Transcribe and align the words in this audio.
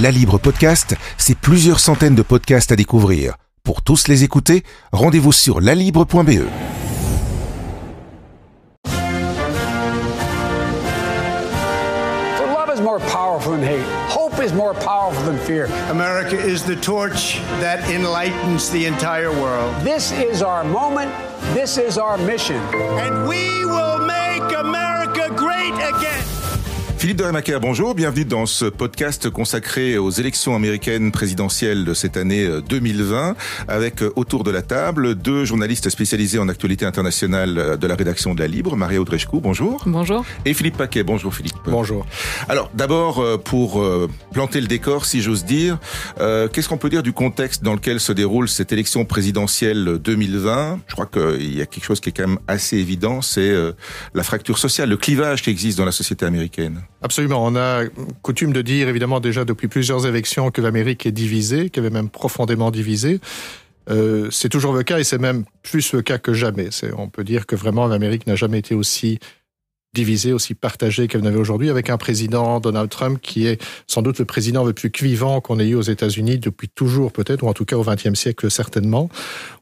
La 0.00 0.10
Libre 0.10 0.38
Podcast, 0.38 0.96
c'est 1.18 1.36
plusieurs 1.36 1.78
centaines 1.78 2.14
de 2.14 2.22
podcasts 2.22 2.72
à 2.72 2.76
découvrir. 2.76 3.34
Pour 3.64 3.82
tous 3.82 4.08
les 4.08 4.24
écouter, 4.24 4.64
rendez-vous 4.92 5.32
sur 5.32 5.60
lalibre.be. 5.60 6.46
For 12.38 12.46
love 12.46 12.70
is 12.74 12.80
more 12.80 13.00
powerful 13.12 13.52
than 13.52 13.62
hate. 13.62 13.84
Hope 14.08 14.42
is 14.42 14.54
more 14.54 14.72
powerful 14.72 15.22
than 15.26 15.36
fear. 15.36 15.68
America 15.90 16.34
is 16.34 16.62
the 16.64 16.76
torch 16.76 17.38
that 17.60 17.86
enlightens 17.90 18.70
the 18.70 18.86
entire 18.86 19.30
world. 19.30 19.74
This 19.84 20.12
is 20.12 20.40
our 20.40 20.64
moment. 20.64 21.10
This 21.52 21.76
is 21.76 21.98
our 21.98 22.16
mission. 22.16 22.56
And 22.72 23.28
we 23.28 23.66
will 23.66 23.98
make 23.98 24.50
America 24.56 25.30
great 25.36 25.74
again. 25.74 26.39
Philippe 27.00 27.16
de 27.16 27.24
Rémaker, 27.24 27.60
bonjour, 27.60 27.94
bienvenue 27.94 28.26
dans 28.26 28.44
ce 28.44 28.66
podcast 28.66 29.30
consacré 29.30 29.96
aux 29.96 30.10
élections 30.10 30.54
américaines 30.54 31.12
présidentielles 31.12 31.86
de 31.86 31.94
cette 31.94 32.18
année 32.18 32.46
2020, 32.68 33.36
avec 33.68 34.02
euh, 34.02 34.12
autour 34.16 34.44
de 34.44 34.50
la 34.50 34.60
table 34.60 35.14
deux 35.14 35.46
journalistes 35.46 35.88
spécialisés 35.88 36.38
en 36.38 36.50
actualité 36.50 36.84
internationale 36.84 37.56
euh, 37.56 37.76
de 37.78 37.86
la 37.86 37.94
rédaction 37.94 38.34
de 38.34 38.40
La 38.40 38.48
Libre, 38.48 38.76
Maria 38.76 39.00
Audrechkou, 39.00 39.40
bonjour. 39.40 39.82
Bonjour. 39.86 40.26
Et 40.44 40.52
Philippe 40.52 40.76
Paquet, 40.76 41.02
bonjour 41.02 41.34
Philippe. 41.34 41.56
Bonjour. 41.64 42.04
Alors 42.50 42.70
d'abord, 42.74 43.20
euh, 43.20 43.38
pour 43.38 43.82
planter 44.34 44.60
le 44.60 44.66
décor, 44.66 45.06
si 45.06 45.22
j'ose 45.22 45.46
dire, 45.46 45.78
qu'est-ce 46.18 46.68
qu'on 46.68 46.76
peut 46.76 46.90
dire 46.90 47.02
du 47.02 47.14
contexte 47.14 47.64
dans 47.64 47.72
lequel 47.72 47.98
se 47.98 48.12
déroule 48.12 48.46
cette 48.46 48.72
élection 48.72 49.06
présidentielle 49.06 49.98
2020 50.04 50.80
Je 50.86 50.92
crois 50.92 51.06
qu'il 51.06 51.56
y 51.56 51.62
a 51.62 51.66
quelque 51.66 51.84
chose 51.84 52.00
qui 52.00 52.10
est 52.10 52.12
quand 52.12 52.28
même 52.28 52.38
assez 52.46 52.76
évident, 52.76 53.22
c'est 53.22 53.54
la 54.12 54.22
fracture 54.22 54.58
sociale, 54.58 54.90
le 54.90 54.98
clivage 54.98 55.40
qui 55.40 55.48
existe 55.48 55.78
dans 55.78 55.86
la 55.86 55.92
société 55.92 56.26
américaine. 56.26 56.82
Absolument. 57.02 57.44
On 57.44 57.56
a 57.56 57.84
coutume 58.22 58.52
de 58.52 58.62
dire, 58.62 58.88
évidemment, 58.88 59.20
déjà 59.20 59.44
depuis 59.44 59.68
plusieurs 59.68 60.06
élections 60.06 60.50
que 60.50 60.60
l'Amérique 60.60 61.06
est 61.06 61.12
divisée, 61.12 61.70
qu'elle 61.70 61.86
est 61.86 61.90
même 61.90 62.10
profondément 62.10 62.70
divisée. 62.70 63.20
Euh, 63.88 64.28
c'est 64.30 64.48
toujours 64.48 64.74
le 64.74 64.82
cas 64.82 64.98
et 64.98 65.04
c'est 65.04 65.18
même 65.18 65.44
plus 65.62 65.92
le 65.92 66.02
cas 66.02 66.18
que 66.18 66.34
jamais. 66.34 66.68
On 66.96 67.08
peut 67.08 67.24
dire 67.24 67.46
que 67.46 67.56
vraiment 67.56 67.86
l'Amérique 67.86 68.26
n'a 68.26 68.36
jamais 68.36 68.58
été 68.58 68.74
aussi 68.74 69.18
divisée, 69.92 70.32
aussi 70.32 70.54
partagée 70.54 71.08
qu'elle 71.08 71.22
n'avait 71.22 71.38
aujourd'hui, 71.38 71.68
avec 71.68 71.90
un 71.90 71.96
président, 71.96 72.60
Donald 72.60 72.88
Trump, 72.90 73.18
qui 73.20 73.46
est 73.46 73.60
sans 73.88 74.02
doute 74.02 74.20
le 74.20 74.24
président 74.24 74.64
le 74.64 74.72
plus 74.72 74.90
clivant 74.90 75.40
qu'on 75.40 75.58
ait 75.58 75.66
eu 75.66 75.74
aux 75.74 75.82
États-Unis 75.82 76.38
depuis 76.38 76.68
toujours 76.68 77.10
peut-être, 77.10 77.42
ou 77.42 77.48
en 77.48 77.54
tout 77.54 77.64
cas 77.64 77.76
au 77.76 77.82
XXe 77.82 78.14
siècle 78.14 78.50
certainement. 78.50 79.08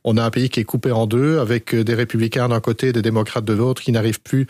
On 0.05 0.19
a 0.19 0.25
un 0.25 0.30
pays 0.30 0.50
qui 0.50 0.61
est 0.61 0.64
coupé 0.64 0.92
en 0.92 1.06
deux, 1.06 1.39
avec 1.39 1.75
des 1.75 1.95
républicains 1.95 2.48
d'un 2.48 2.61
côté, 2.61 2.92
des 2.92 3.00
démocrates 3.00 3.47
de 3.47 3.55
l'autre, 3.55 3.80
qui 3.80 3.92
n'arrivent 3.92 4.20
plus 4.20 4.47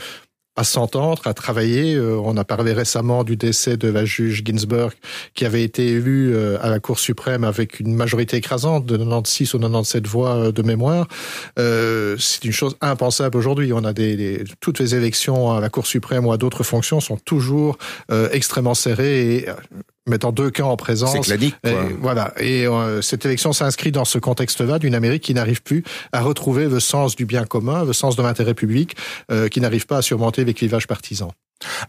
à 0.59 0.65
s'entendre, 0.65 1.23
à 1.27 1.35
travailler. 1.35 1.95
Euh, 1.95 2.21
on 2.21 2.37
a 2.37 2.43
parlé 2.43 2.73
récemment 2.73 3.23
du 3.23 3.37
décès 3.37 3.77
de 3.77 3.87
la 3.87 4.05
juge 4.05 4.43
Ginsburg, 4.45 4.93
qui 5.35 5.45
avait 5.45 5.63
été 5.63 5.87
élue 5.87 6.35
euh, 6.35 6.59
à 6.61 6.69
la 6.69 6.81
Cour 6.81 6.99
suprême 6.99 7.45
avec 7.45 7.79
une 7.79 7.95
majorité 7.95 8.39
écrasante 8.39 8.85
de 8.85 8.97
96 8.97 9.55
ou 9.55 9.59
97 9.61 10.07
voix 10.09 10.35
euh, 10.35 10.53
de 10.53 10.63
mémoire. 10.63 11.07
c'est 11.57 12.45
une 12.45 12.53
chose 12.53 12.77
impensable 12.81 13.39
aujourd'hui. 13.39 13.73
On 13.73 13.85
a 13.85 13.93
des, 13.93 14.43
toutes 14.59 14.81
les 14.81 14.97
élections 14.97 15.53
à 15.53 15.61
la 15.61 15.69
Cour 15.69 15.87
suprême 15.87 16.27
ou 16.27 16.33
à 16.33 16.37
d'autres 16.37 16.65
fonctions 16.65 16.99
sont 17.01 17.19
toujours 17.19 17.79
extrêmement 18.33 18.75
serrées 18.75 19.37
et 19.37 19.47
mettant 20.09 20.33
deux 20.33 20.51
camps 20.51 20.71
en 20.71 20.77
présence. 20.77 21.13
C'est 21.13 21.21
clanique, 21.21 21.57
quoi. 21.63 21.73
Et, 21.73 21.97
voilà. 22.01 22.33
Et 22.39 22.67
euh, 22.67 23.03
cette 23.03 23.25
élection 23.25 23.53
s'inscrit 23.53 23.93
dans 23.93 24.05
ce 24.05 24.19
contexte-là 24.19 24.79
d'une 24.79 24.95
Amérique 24.95 25.23
qui 25.23 25.35
n'arrive 25.35 25.63
plus 25.63 25.85
à 26.13 26.21
retrouver 26.21 26.69
le 26.69 26.81
sens 26.81 27.17
du 27.17 27.27
bien 27.27 27.45
commun, 27.45 27.85
le 27.85 27.93
sens 27.93 28.17
de 28.17 28.23
l'intérêt 28.23 28.55
public, 28.55 28.97
euh, 29.31 29.49
qui 29.49 29.61
n'arrive 29.61 29.87
pas 29.87 29.99
à 29.99 30.03
surmonter 30.03 30.45
les 30.45 30.55
clivages 30.55 30.87
partisans 30.87 31.31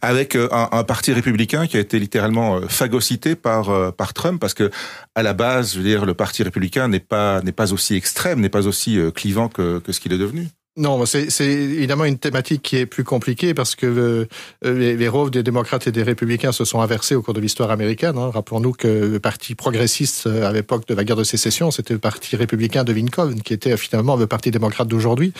avec 0.01 0.35
euh, 0.35 0.49
un, 0.51 0.67
un, 0.71 0.83
parti 0.83 1.13
républicain 1.13 1.67
qui 1.67 1.77
a 1.77 1.79
été 1.79 1.99
littéralement 1.99 2.59
phagocyté 2.67 3.35
par 3.35 3.93
par 3.93 4.15
Trump 4.15 4.41
parce 4.41 4.55
que 4.55 4.71
à 5.13 5.21
la 5.21 5.33
base, 5.33 5.73
je 5.73 5.77
veux 5.77 5.83
dire, 5.83 6.05
le 6.07 6.15
parti 6.15 6.41
républicain 6.41 6.87
n'est 6.87 6.99
pas 6.99 7.43
n'est 7.43 7.51
pas 7.51 7.71
aussi 7.71 7.93
extrême, 7.93 8.39
n'est 8.39 8.49
pas 8.49 8.65
aussi 8.65 8.97
clivant 9.13 9.47
que 9.47 9.77
que 9.77 9.91
ce 9.91 9.99
qu'il 9.99 10.11
est 10.11 10.17
devenu. 10.17 10.47
Non, 10.77 11.05
c'est 11.05 11.27
évidemment 11.41 12.05
une 12.05 12.19
thématique 12.19 12.61
qui 12.61 12.77
est 12.77 12.85
plus 12.85 13.03
compliquée 13.03 13.53
parce 13.53 13.75
que 13.75 13.85
euh, 13.85 14.25
les, 14.63 14.95
les 14.95 15.07
rôles 15.09 15.31
des 15.31 15.43
démocrates 15.43 15.87
et 15.87 15.91
des 15.91 16.03
républicains 16.03 16.51
se 16.51 16.63
sont 16.63 16.79
inversés 16.79 17.15
au 17.15 17.21
cours 17.21 17.33
de 17.33 17.41
l'histoire 17.41 17.71
américaine. 17.71 18.17
Hein. 18.17 18.31
Rappelons-nous 18.33 18.73
que 18.73 18.87
le 18.87 19.19
parti 19.19 19.55
progressiste 19.55 20.27
euh, 20.27 20.47
à 20.47 20.53
l'époque 20.53 20.87
de 20.87 20.93
la 20.93 21.03
guerre 21.03 21.17
de 21.17 21.25
sécession, 21.25 21.71
c'était 21.71 21.93
le 21.93 21.99
parti 21.99 22.35
républicain 22.37 22.85
de 22.85 22.93
Lincoln, 22.93 23.35
qui 23.43 23.53
était 23.53 23.75
finalement 23.75 24.15
le 24.15 24.27
parti 24.27 24.51
démocrate 24.51 24.87
d'aujourd'hui. 24.87 25.33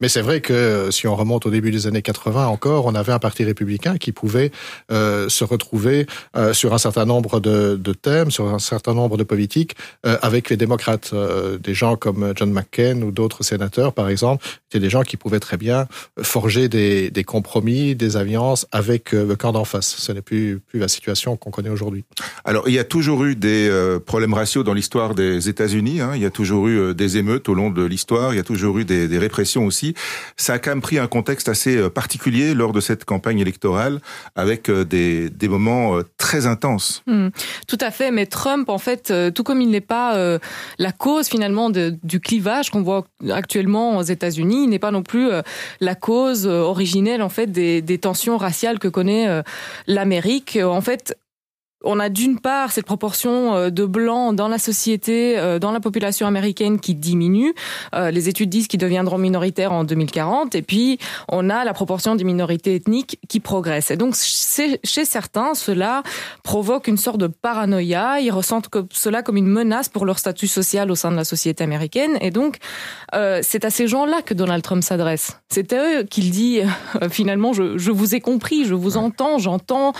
Mais 0.00 0.08
c'est 0.08 0.20
vrai 0.20 0.40
que 0.40 0.52
euh, 0.52 0.90
si 0.90 1.06
on 1.06 1.14
remonte 1.14 1.46
au 1.46 1.50
début 1.50 1.70
des 1.70 1.86
années 1.86 2.02
80 2.02 2.48
encore, 2.48 2.86
on 2.86 2.94
avait 2.94 3.12
un 3.12 3.18
parti 3.18 3.44
républicain 3.44 3.96
qui 3.96 4.12
pouvait 4.12 4.50
euh, 4.90 5.28
se 5.28 5.44
retrouver 5.44 6.06
euh, 6.36 6.52
sur 6.52 6.74
un 6.74 6.78
certain 6.78 7.06
nombre 7.06 7.40
de, 7.40 7.76
de, 7.76 7.92
thèmes, 7.92 8.30
sur 8.30 8.52
un 8.52 8.58
certain 8.58 8.94
nombre 8.94 9.16
de 9.16 9.24
politiques, 9.24 9.76
avec 10.04 10.50
les 10.50 10.56
démocrates. 10.56 11.14
des 11.60 11.74
gens 11.74 11.96
comme 11.96 12.32
John 12.36 12.52
McCain 12.52 13.00
ou 13.02 13.10
d'autres 13.10 13.42
sénateurs, 13.42 13.92
par 13.92 14.08
exemple, 14.08 14.44
des 14.82 14.90
gens 14.90 15.02
qui 15.02 15.16
pouvaient 15.16 15.40
très 15.40 15.56
bien 15.56 15.86
forger 16.20 16.68
des, 16.68 17.10
des 17.10 17.24
compromis, 17.24 17.94
des 17.94 18.16
alliances 18.16 18.66
avec 18.72 19.14
euh, 19.14 19.26
le 19.26 19.36
camp 19.36 19.52
d'en 19.52 19.64
face. 19.64 19.94
Ce 19.96 20.12
n'est 20.12 20.22
plus, 20.22 20.60
plus 20.60 20.78
la 20.78 20.88
situation 20.88 21.36
qu'on 21.36 21.50
connaît 21.50 21.70
aujourd'hui. 21.70 22.04
Alors, 22.44 22.68
il 22.68 22.74
y 22.74 22.78
a 22.78 22.84
toujours 22.84 23.24
eu 23.24 23.36
des 23.36 23.68
euh, 23.70 23.98
problèmes 23.98 24.34
raciaux 24.34 24.62
dans 24.62 24.74
l'histoire 24.74 25.14
des 25.14 25.48
États-Unis. 25.48 26.00
Hein. 26.00 26.12
Il 26.14 26.22
y 26.22 26.26
a 26.26 26.30
toujours 26.30 26.68
eu 26.68 26.78
euh, 26.78 26.94
des 26.94 27.16
émeutes 27.16 27.48
au 27.48 27.54
long 27.54 27.70
de 27.70 27.84
l'histoire. 27.84 28.34
Il 28.34 28.36
y 28.36 28.40
a 28.40 28.44
toujours 28.44 28.78
eu 28.78 28.84
des, 28.84 29.08
des, 29.08 29.18
répressions 29.18 29.64
aussi. 29.64 29.94
Ça 30.36 30.54
a 30.54 30.58
quand 30.58 30.70
même 30.70 30.82
pris 30.82 30.98
un 30.98 31.06
contexte 31.06 31.48
assez 31.48 31.88
particulier 31.90 32.54
lors 32.54 32.72
de 32.72 32.80
cette 32.80 33.04
campagne 33.04 33.38
électorale, 33.38 34.00
avec 34.34 34.68
des, 34.68 35.30
des 35.30 35.48
moments 35.48 36.00
très 36.18 36.46
intenses. 36.46 37.02
Hmm. 37.06 37.28
Tout 37.68 37.78
à 37.80 37.92
fait. 37.92 38.10
Mais 38.10 38.26
Trump, 38.26 38.68
en 38.68 38.78
fait, 38.78 39.12
tout 39.32 39.44
comme 39.44 39.60
il 39.60 39.70
n'est 39.70 39.80
pas 39.80 40.38
la 40.78 40.92
cause 40.92 41.28
finalement 41.28 41.70
de, 41.70 41.96
du 42.02 42.18
clivage 42.18 42.70
qu'on 42.70 42.82
voit 42.82 43.04
actuellement 43.30 43.98
aux 43.98 44.02
États-Unis, 44.02 44.61
n'est 44.66 44.78
pas 44.78 44.90
non 44.90 45.02
plus 45.02 45.30
euh, 45.30 45.42
la 45.80 45.94
cause 45.94 46.46
euh, 46.46 46.60
originelle 46.60 47.22
en 47.22 47.28
fait 47.28 47.46
des, 47.46 47.82
des 47.82 47.98
tensions 47.98 48.36
raciales 48.36 48.78
que 48.78 48.88
connaît 48.88 49.28
euh, 49.28 49.42
l'Amérique. 49.86 50.58
En 50.62 50.80
fait, 50.80 51.16
on 51.84 51.98
a 51.98 52.08
d'une 52.08 52.38
part 52.38 52.72
cette 52.72 52.86
proportion 52.86 53.54
euh, 53.54 53.70
de 53.70 53.84
blancs 53.84 54.34
dans 54.34 54.48
la 54.48 54.58
société, 54.58 55.38
euh, 55.38 55.58
dans 55.58 55.72
la 55.72 55.80
population 55.80 56.26
américaine 56.26 56.78
qui 56.78 56.94
diminue. 56.94 57.54
Euh, 57.94 58.10
les 58.10 58.28
études 58.28 58.50
disent 58.50 58.68
qu'ils 58.68 58.80
deviendront 58.80 59.18
minoritaires 59.18 59.72
en 59.72 59.84
2040. 59.84 60.54
Et 60.54 60.62
puis, 60.62 60.98
on 61.28 61.50
a 61.50 61.64
la 61.64 61.72
proportion 61.72 62.14
des 62.14 62.24
minorités 62.24 62.74
ethniques 62.74 63.18
qui 63.28 63.40
progresse. 63.40 63.90
Et 63.90 63.96
donc, 63.96 64.14
chez 64.16 65.04
certains, 65.04 65.54
cela 65.54 66.02
provoque 66.42 66.88
une 66.88 66.96
sorte 66.96 67.18
de 67.18 67.26
paranoïa. 67.26 68.20
Ils 68.20 68.30
ressentent 68.30 68.68
cela 68.92 69.22
comme 69.22 69.36
une 69.36 69.46
menace 69.46 69.88
pour 69.88 70.06
leur 70.06 70.18
statut 70.18 70.48
social 70.48 70.90
au 70.90 70.94
sein 70.94 71.10
de 71.10 71.16
la 71.16 71.24
société 71.24 71.64
américaine. 71.64 72.18
Et 72.20 72.30
donc, 72.30 72.58
c'est 73.42 73.64
à 73.64 73.70
ces 73.70 73.86
gens-là 73.86 74.22
que 74.22 74.34
Donald 74.34 74.62
Trump 74.62 74.82
s'adresse. 74.82 75.38
C'est 75.48 75.72
à 75.72 76.00
eux 76.00 76.02
qu'il 76.04 76.30
dit, 76.30 76.60
finalement, 77.10 77.52
je, 77.52 77.78
je, 77.78 77.90
vous 77.90 78.14
ai 78.14 78.20
compris, 78.20 78.64
je 78.64 78.74
vous 78.74 78.96
entends, 78.96 79.38
j'entends 79.38 79.92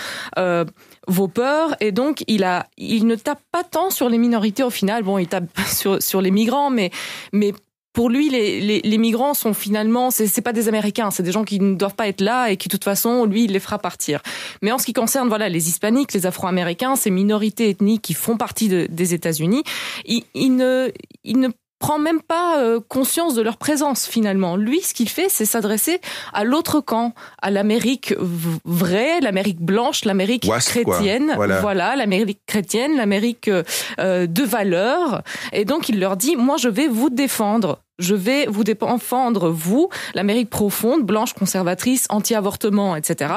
vos 1.09 1.29
peurs 1.29 1.75
et 1.81 1.93
donc 1.93 2.25
il 2.29 2.45
a 2.45 2.67
il 2.77 3.07
ne 3.07 3.17
tape 3.17 3.43
pas 3.51 3.65
tant 3.65 3.91
sur 3.91 4.09
les 4.09 4.19
minorités 4.19 4.63
au 4.63 4.71
final 4.71 5.03
bon 5.03 5.19
il 5.19 5.27
tape 5.27 5.45
sur 5.67 6.03
sur 6.03 6.21
les 6.21 6.31
migrants 6.31 6.71
mais 6.71 6.91
mais 7.33 7.53
pour 7.93 8.09
lui, 8.09 8.31
les, 8.31 8.61
les, 8.61 8.81
les 8.81 8.99
migrants 8.99 9.35
sont 9.35 9.53
finalement, 9.53 10.11
c'est 10.11 10.41
pas 10.41 10.53
des 10.53 10.69
Américains, 10.69 11.11
c'est 11.11 11.23
des 11.23 11.33
gens 11.33 11.45
qui 11.45 11.61
ne 11.61 11.75
doivent 11.75 11.95
pas 11.95 12.09
être 12.09 12.23
là 12.23 12.49
et 12.49 12.57
qui, 12.57 12.69
de 12.69 12.73
toute 12.73 12.85
façon, 12.85 13.27
lui, 13.27 13.45
il 13.45 13.53
les 13.53 13.61
fera 13.61 13.79
partir. 13.79 14.23
Mais 14.63 14.73
en 14.73 14.79
ce 14.79 14.87
qui 14.87 14.95
concerne, 14.95 15.29
voilà, 15.29 15.49
les 15.49 15.69
Hispaniques, 15.69 16.13
les 16.15 16.25
Afro-Américains, 16.25 16.97
ces 16.97 17.11
minorités 17.11 17.69
ethniques 17.69 18.03
qui 18.03 18.15
font 18.15 18.39
partie 18.39 18.69
de, 18.69 18.87
des 18.91 19.13
États-Unis, 19.13 19.63
ils, 20.07 20.25
ils, 20.35 20.57
ne, 20.57 20.91
ils 21.25 21.39
ne 21.39 21.49
prend 21.83 21.99
même 21.99 22.23
pas 22.23 22.61
euh, 22.61 22.79
conscience 22.89 23.35
de 23.35 23.43
leur 23.43 23.57
présence 23.57 24.07
finalement. 24.07 24.55
Lui, 24.55 24.81
ce 24.83 24.95
qu'il 24.95 25.09
fait, 25.09 25.27
c'est 25.29 25.45
s'adresser 25.45 26.01
à 26.33 26.45
l'autre 26.45 26.81
camp, 26.81 27.13
à 27.43 27.51
l'Amérique 27.51 28.15
vraie, 28.65 29.21
l'Amérique 29.21 29.61
blanche, 29.61 30.05
l'Amérique 30.05 30.49
chrétienne, 30.49 31.35
voilà, 31.61 31.97
l'Amérique 31.97 32.41
chrétienne, 32.47 32.97
l'Amérique 32.97 33.49
euh, 33.49 34.27
de 34.29 34.43
valeur. 34.45 35.23
Et 35.53 35.65
donc, 35.65 35.89
il 35.89 35.99
leur 35.99 36.17
dit, 36.17 36.37
moi, 36.37 36.57
je 36.57 36.69
vais 36.69 36.87
vous 36.87 37.11
défendre 37.11 37.81
je 37.99 38.15
vais 38.15 38.47
vous 38.47 38.65
défendre, 38.65 39.51
vous, 39.51 39.89
l'Amérique 40.15 40.51
profonde, 40.51 41.03
blanche, 41.03 41.35
conservatrice, 41.35 42.07
anti-avortement, 42.09 42.97
etc., 42.97 43.33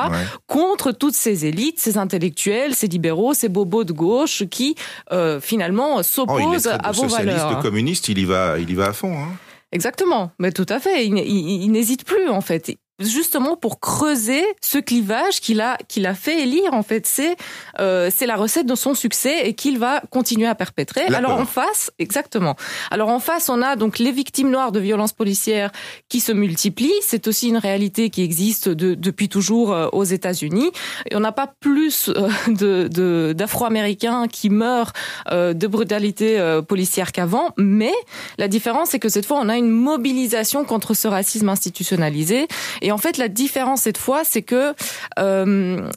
contre 0.47 0.91
toutes 0.91 1.13
ces 1.13 1.45
élites, 1.45 1.79
ces 1.79 1.97
intellectuels, 1.97 2.73
ces 2.73 2.87
libéraux, 2.87 3.33
ces 3.33 3.49
bobos 3.49 3.83
de 3.83 3.93
gauche 3.93 4.43
qui, 4.49 4.75
euh, 5.11 5.39
finalement, 5.39 5.97
oh, 5.97 6.03
s'opposent 6.03 6.67
à 6.67 6.91
vos 6.91 7.07
valeurs. 7.07 7.39
Socialiste, 7.39 7.61
communiste, 7.61 8.09
il 8.09 8.19
y 8.19 8.25
va, 8.25 8.57
il 8.59 8.69
y 8.69 8.73
va 8.73 8.87
à 8.87 8.93
fond. 8.93 9.17
Hein. 9.17 9.29
Exactement, 9.71 10.31
mais 10.39 10.51
tout 10.51 10.65
à 10.69 10.79
fait. 10.79 11.05
Il, 11.05 11.17
il, 11.17 11.63
il 11.63 11.71
n'hésite 11.71 12.05
plus 12.05 12.29
en 12.29 12.41
fait. 12.41 12.77
Justement 12.99 13.57
pour 13.57 13.79
creuser 13.79 14.43
ce 14.61 14.77
clivage 14.77 15.41
qu'il 15.41 15.61
a 15.61 15.77
qu'il 15.87 16.05
a 16.05 16.13
fait 16.13 16.43
élire 16.43 16.73
en 16.73 16.83
fait 16.83 17.05
c'est 17.05 17.35
euh, 17.79 18.09
c'est 18.13 18.25
la 18.25 18.35
recette 18.35 18.65
de 18.65 18.75
son 18.75 18.93
succès 18.93 19.47
et 19.47 19.53
qu'il 19.53 19.79
va 19.79 20.01
continuer 20.11 20.47
à 20.47 20.55
perpétrer. 20.55 21.01
Alors 21.07 21.39
en 21.39 21.45
face, 21.45 21.91
exactement. 21.99 22.55
Alors 22.91 23.09
en 23.09 23.19
face, 23.19 23.49
on 23.49 23.61
a 23.61 23.75
donc 23.75 23.99
les 23.99 24.11
victimes 24.11 24.49
noires 24.49 24.71
de 24.71 24.79
violences 24.79 25.13
policières 25.13 25.71
qui 26.09 26.19
se 26.19 26.31
multiplient. 26.31 26.93
C'est 27.01 27.27
aussi 27.27 27.49
une 27.49 27.57
réalité 27.57 28.09
qui 28.09 28.21
existe 28.23 28.69
de, 28.69 28.93
depuis 28.93 29.29
toujours 29.29 29.73
euh, 29.73 29.87
aux 29.91 30.03
États-Unis. 30.03 30.71
Et 31.09 31.15
on 31.15 31.19
n'a 31.19 31.31
pas 31.31 31.53
plus 31.59 32.09
euh, 32.09 32.29
de 32.47 33.33
d'Afro-Américains 33.33 34.27
qui 34.27 34.49
meurent 34.49 34.93
euh, 35.31 35.53
de 35.53 35.67
brutalité 35.67 36.39
policière 36.67 37.11
qu'avant, 37.11 37.51
mais 37.57 37.93
la 38.37 38.47
différence 38.47 38.89
c'est 38.89 38.99
que 38.99 39.09
cette 39.09 39.25
fois 39.25 39.39
on 39.41 39.49
a 39.49 39.57
une 39.57 39.69
mobilisation 39.69 40.63
contre 40.65 40.93
ce 40.93 41.07
racisme 41.07 41.49
institutionnalisé 41.49 42.47
et 42.85 42.91
en 42.91 42.99
fait, 42.99 43.17
la 43.17 43.29
différence 43.29 43.81
cette 43.81 43.97
fois, 43.97 44.23
c'est 44.23 44.43
que 44.43 44.75
euh, 45.17 45.89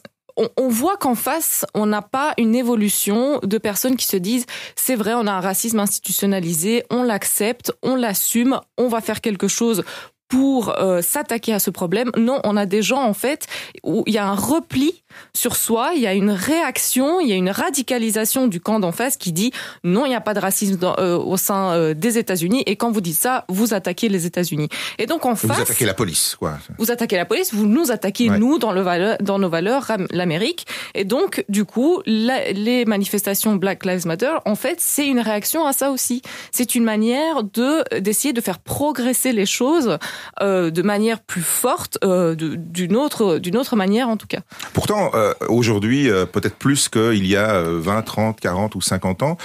on, 0.57 0.69
voit 0.69 0.97
qu'en 0.97 1.13
face, 1.13 1.63
on 1.75 1.85
n'a 1.85 2.01
pas 2.01 2.33
une 2.39 2.55
évolution 2.55 3.39
de 3.43 3.59
personnes 3.59 3.95
qui 3.95 4.07
se 4.07 4.17
disent 4.17 4.47
c'est 4.75 4.95
vrai, 4.95 5.13
on 5.13 5.27
a 5.27 5.31
un 5.31 5.39
racisme 5.39 5.79
institutionnalisé, 5.79 6.83
on 6.89 7.03
l'accepte, 7.03 7.71
on 7.83 7.93
l'assume, 7.93 8.59
on 8.79 8.87
va 8.87 9.01
faire 9.01 9.21
quelque 9.21 9.47
chose 9.47 9.83
pour 10.29 10.79
euh, 10.79 11.03
s'attaquer 11.03 11.53
à 11.53 11.59
ce 11.59 11.69
problème. 11.69 12.09
Non, 12.17 12.39
on 12.43 12.57
a 12.57 12.65
des 12.65 12.81
gens 12.81 13.03
en 13.03 13.13
fait 13.13 13.45
où 13.83 14.03
il 14.07 14.13
y 14.13 14.17
a 14.17 14.25
un 14.25 14.35
repli 14.35 15.03
sur 15.33 15.55
soi, 15.55 15.91
il 15.95 16.01
y 16.01 16.07
a 16.07 16.13
une 16.13 16.31
réaction, 16.31 17.19
il 17.19 17.29
y 17.29 17.31
a 17.31 17.35
une 17.35 17.49
radicalisation 17.49 18.47
du 18.47 18.59
camp 18.59 18.79
d'en 18.79 18.91
face 18.91 19.17
qui 19.17 19.31
dit 19.31 19.51
non, 19.83 20.05
il 20.05 20.09
n'y 20.09 20.15
a 20.15 20.21
pas 20.21 20.33
de 20.33 20.39
racisme 20.39 20.79
euh, 20.83 21.17
au 21.17 21.37
sein 21.37 21.73
euh, 21.73 21.93
des 21.93 22.17
États-Unis 22.17 22.63
et 22.65 22.75
quand 22.75 22.91
vous 22.91 23.01
dites 23.01 23.17
ça, 23.17 23.45
vous 23.49 23.73
attaquez 23.73 24.09
les 24.09 24.25
États-Unis. 24.25 24.69
Et 24.97 25.05
donc 25.05 25.25
en 25.25 25.35
face, 25.35 25.57
vous 25.57 25.61
attaquez 25.61 25.85
la 25.85 25.93
police, 25.93 26.35
quoi. 26.37 26.57
Vous 26.77 26.91
attaquez 26.91 27.15
la 27.15 27.25
police, 27.25 27.53
vous 27.53 27.67
nous 27.67 27.91
attaquez 27.91 28.29
nous 28.29 28.59
dans 28.59 28.71
le 28.71 28.81
valeur, 28.81 29.17
dans 29.21 29.39
nos 29.39 29.49
valeurs, 29.49 29.91
l'Amérique. 30.11 30.67
Et 30.95 31.03
donc 31.03 31.45
du 31.49 31.65
coup, 31.65 32.01
les 32.05 32.85
manifestations 32.85 33.55
Black 33.55 33.85
Lives 33.85 34.05
Matter, 34.05 34.33
en 34.45 34.55
fait, 34.55 34.77
c'est 34.79 35.07
une 35.07 35.19
réaction 35.19 35.65
à 35.65 35.73
ça 35.73 35.91
aussi. 35.91 36.21
C'est 36.51 36.75
une 36.75 36.83
manière 36.83 37.43
de 37.43 37.99
d'essayer 37.99 38.33
de 38.33 38.41
faire 38.41 38.59
progresser 38.59 39.31
les 39.31 39.45
choses 39.45 39.97
euh, 40.41 40.71
de 40.71 40.81
manière 40.81 41.19
plus 41.19 41.41
forte, 41.41 41.97
d'une 42.03 42.95
autre, 42.95 43.37
d'une 43.37 43.57
autre 43.57 43.75
manière 43.75 44.09
en 44.09 44.17
tout 44.17 44.27
cas. 44.27 44.39
Pourtant, 44.73 44.98
euh, 45.13 45.33
aujourd'hui, 45.47 46.09
peut-être 46.31 46.55
plus 46.55 46.89
qu'il 46.89 47.25
y 47.25 47.35
a 47.35 47.61
20, 47.61 48.01
30, 48.01 48.39
40 48.39 48.75
ou 48.75 48.81
50 48.81 49.23
ans, 49.23 49.37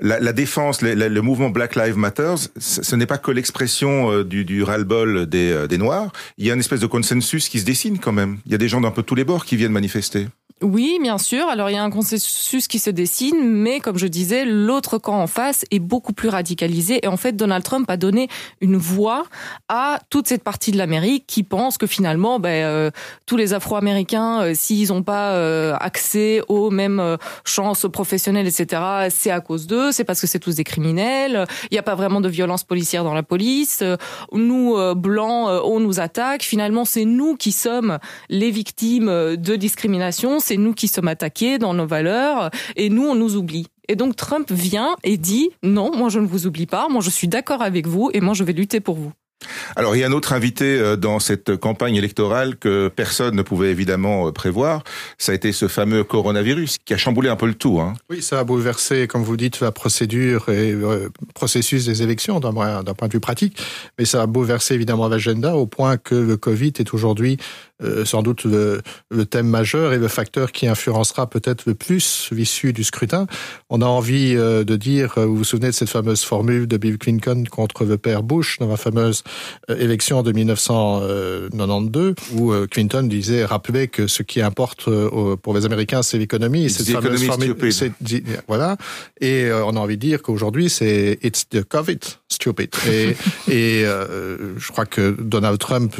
la, 0.00 0.32
défense, 0.32 0.82
le 0.82 1.20
mouvement 1.20 1.50
Black 1.50 1.76
Lives 1.76 1.96
Matter, 1.96 2.34
ce 2.58 2.96
n'est 2.96 3.06
pas 3.06 3.18
que 3.18 3.30
l'expression 3.30 4.22
du, 4.22 4.44
du 4.44 4.62
ras-le-bol 4.62 5.26
des, 5.26 5.66
des 5.68 5.78
Noirs. 5.78 6.12
Il 6.38 6.46
y 6.46 6.50
a 6.50 6.54
une 6.54 6.60
espèce 6.60 6.80
de 6.80 6.86
consensus 6.86 7.48
qui 7.48 7.60
se 7.60 7.64
dessine 7.64 7.98
quand 7.98 8.12
même. 8.12 8.38
Il 8.46 8.52
y 8.52 8.54
a 8.54 8.58
des 8.58 8.68
gens 8.68 8.80
d'un 8.80 8.90
peu 8.90 9.02
tous 9.02 9.14
les 9.14 9.24
bords 9.24 9.44
qui 9.44 9.56
viennent 9.56 9.72
manifester. 9.72 10.28
Oui, 10.62 10.98
bien 11.00 11.16
sûr. 11.16 11.48
Alors 11.48 11.70
il 11.70 11.72
y 11.72 11.78
a 11.78 11.82
un 11.82 11.88
consensus 11.88 12.68
qui 12.68 12.78
se 12.78 12.90
dessine, 12.90 13.42
mais 13.42 13.80
comme 13.80 13.96
je 13.96 14.06
disais, 14.06 14.44
l'autre 14.44 14.98
camp 14.98 15.18
en 15.18 15.26
face 15.26 15.64
est 15.70 15.78
beaucoup 15.78 16.12
plus 16.12 16.28
radicalisé. 16.28 17.00
Et 17.02 17.06
en 17.08 17.16
fait, 17.16 17.34
Donald 17.34 17.64
Trump 17.64 17.88
a 17.88 17.96
donné 17.96 18.28
une 18.60 18.76
voix 18.76 19.24
à 19.70 20.00
toute 20.10 20.28
cette 20.28 20.44
partie 20.44 20.70
de 20.70 20.76
l'Amérique 20.76 21.24
qui 21.26 21.44
pense 21.44 21.78
que 21.78 21.86
finalement, 21.86 22.38
ben, 22.40 22.50
euh, 22.50 22.90
tous 23.24 23.38
les 23.38 23.54
Afro-Américains, 23.54 24.42
euh, 24.42 24.52
s'ils 24.54 24.88
n'ont 24.88 25.02
pas 25.02 25.32
euh, 25.32 25.74
accès 25.80 26.42
aux 26.48 26.70
mêmes 26.70 27.16
chances 27.44 27.86
professionnelles, 27.90 28.46
etc., 28.46 28.82
c'est 29.08 29.30
à 29.30 29.40
cause 29.40 29.66
d'eux. 29.66 29.92
C'est 29.92 30.04
parce 30.04 30.20
que 30.20 30.26
c'est 30.26 30.40
tous 30.40 30.56
des 30.56 30.64
criminels. 30.64 31.46
Il 31.70 31.74
n'y 31.74 31.78
a 31.78 31.82
pas 31.82 31.94
vraiment 31.94 32.20
de 32.20 32.28
violence 32.28 32.64
policière 32.64 33.02
dans 33.02 33.14
la 33.14 33.22
police. 33.22 33.82
Nous, 34.30 34.76
blancs, 34.94 35.62
on 35.64 35.80
nous 35.80 36.00
attaque. 36.00 36.42
Finalement, 36.42 36.84
c'est 36.84 37.06
nous 37.06 37.36
qui 37.36 37.52
sommes 37.52 37.98
les 38.28 38.50
victimes 38.50 39.06
de 39.36 39.56
discrimination 39.56 40.38
c'est 40.50 40.56
nous 40.56 40.74
qui 40.74 40.88
sommes 40.88 41.06
attaqués 41.06 41.58
dans 41.58 41.74
nos 41.74 41.86
valeurs 41.86 42.50
et 42.74 42.90
nous, 42.90 43.06
on 43.06 43.14
nous 43.14 43.36
oublie. 43.36 43.68
Et 43.86 43.94
donc 43.94 44.16
Trump 44.16 44.50
vient 44.50 44.96
et 45.04 45.16
dit 45.16 45.50
non, 45.62 45.96
moi 45.96 46.08
je 46.08 46.18
ne 46.18 46.26
vous 46.26 46.48
oublie 46.48 46.66
pas, 46.66 46.88
moi 46.88 47.00
je 47.00 47.10
suis 47.10 47.28
d'accord 47.28 47.62
avec 47.62 47.86
vous 47.86 48.10
et 48.12 48.20
moi 48.20 48.34
je 48.34 48.42
vais 48.42 48.52
lutter 48.52 48.80
pour 48.80 48.96
vous. 48.96 49.12
Alors 49.76 49.96
il 49.96 50.00
y 50.00 50.04
a 50.04 50.06
un 50.06 50.12
autre 50.12 50.32
invité 50.32 50.78
euh, 50.78 50.96
dans 50.96 51.18
cette 51.18 51.56
campagne 51.56 51.96
électorale 51.96 52.56
que 52.56 52.88
personne 52.88 53.34
ne 53.34 53.42
pouvait 53.42 53.70
évidemment 53.70 54.28
euh, 54.28 54.32
prévoir. 54.32 54.82
Ça 55.18 55.32
a 55.32 55.34
été 55.34 55.52
ce 55.52 55.68
fameux 55.68 56.04
coronavirus 56.04 56.78
qui 56.84 56.94
a 56.94 56.96
chamboulé 56.96 57.28
un 57.28 57.36
peu 57.36 57.46
le 57.46 57.54
tout. 57.54 57.80
Hein. 57.80 57.94
Oui, 58.10 58.22
ça 58.22 58.40
a 58.40 58.44
bouleversé, 58.44 59.06
comme 59.06 59.22
vous 59.22 59.36
dites, 59.36 59.60
la 59.60 59.72
procédure 59.72 60.48
et 60.48 60.72
le 60.72 60.84
euh, 60.84 61.08
processus 61.34 61.86
des 61.86 62.02
élections 62.02 62.40
d'un 62.40 62.52
point 62.52 63.08
de 63.08 63.12
vue 63.12 63.20
pratique, 63.20 63.60
mais 63.98 64.04
ça 64.04 64.22
a 64.22 64.26
bouleversé 64.26 64.74
évidemment 64.74 65.08
l'agenda 65.08 65.56
au 65.56 65.66
point 65.66 65.96
que 65.96 66.14
le 66.14 66.36
Covid 66.36 66.72
est 66.78 66.92
aujourd'hui 66.92 67.38
sans 68.04 68.22
doute 68.22 68.44
le, 68.44 68.82
thème 69.24 69.46
majeur 69.46 69.94
et 69.94 69.98
le 69.98 70.08
facteur 70.08 70.52
qui 70.52 70.66
influencera 70.66 71.30
peut-être 71.30 71.64
le 71.64 71.74
plus 71.74 72.28
l'issue 72.30 72.74
du 72.74 72.84
scrutin. 72.84 73.26
On 73.70 73.80
a 73.80 73.86
envie 73.86 74.34
de 74.34 74.76
dire, 74.76 75.14
vous 75.16 75.36
vous 75.36 75.44
souvenez 75.44 75.68
de 75.68 75.72
cette 75.72 75.88
fameuse 75.88 76.22
formule 76.22 76.66
de 76.66 76.76
Bill 76.76 76.98
Clinton 76.98 77.42
contre 77.50 77.86
le 77.86 77.96
père 77.96 78.22
Bush 78.22 78.58
dans 78.58 78.68
la 78.68 78.76
fameuse 78.76 79.24
élection 79.68 80.22
de 80.22 80.32
1992 80.32 82.14
où 82.34 82.52
euh, 82.52 82.66
Clinton 82.66 83.02
disait, 83.02 83.44
rappelait 83.44 83.88
que 83.88 84.06
ce 84.06 84.22
qui 84.22 84.40
importe 84.40 84.88
euh, 84.88 85.36
pour 85.36 85.54
les 85.54 85.64
Américains, 85.64 86.02
c'est 86.02 86.18
l'économie. 86.18 86.70
C'est 86.70 86.84
Voilà. 88.48 88.76
Et 89.20 89.50
on 89.52 89.76
a 89.76 89.80
envie 89.80 89.96
de 89.96 90.00
dire 90.00 90.22
qu'aujourd'hui, 90.22 90.70
c'est 90.70 91.18
it's 91.22 91.48
the 91.48 91.62
COVID 91.62 91.98
stupid. 92.28 92.70
Et, 92.88 93.16
et 93.52 93.84
je 93.84 94.72
crois 94.72 94.86
que 94.86 95.16
Donald 95.20 95.58
Trump 95.58 95.94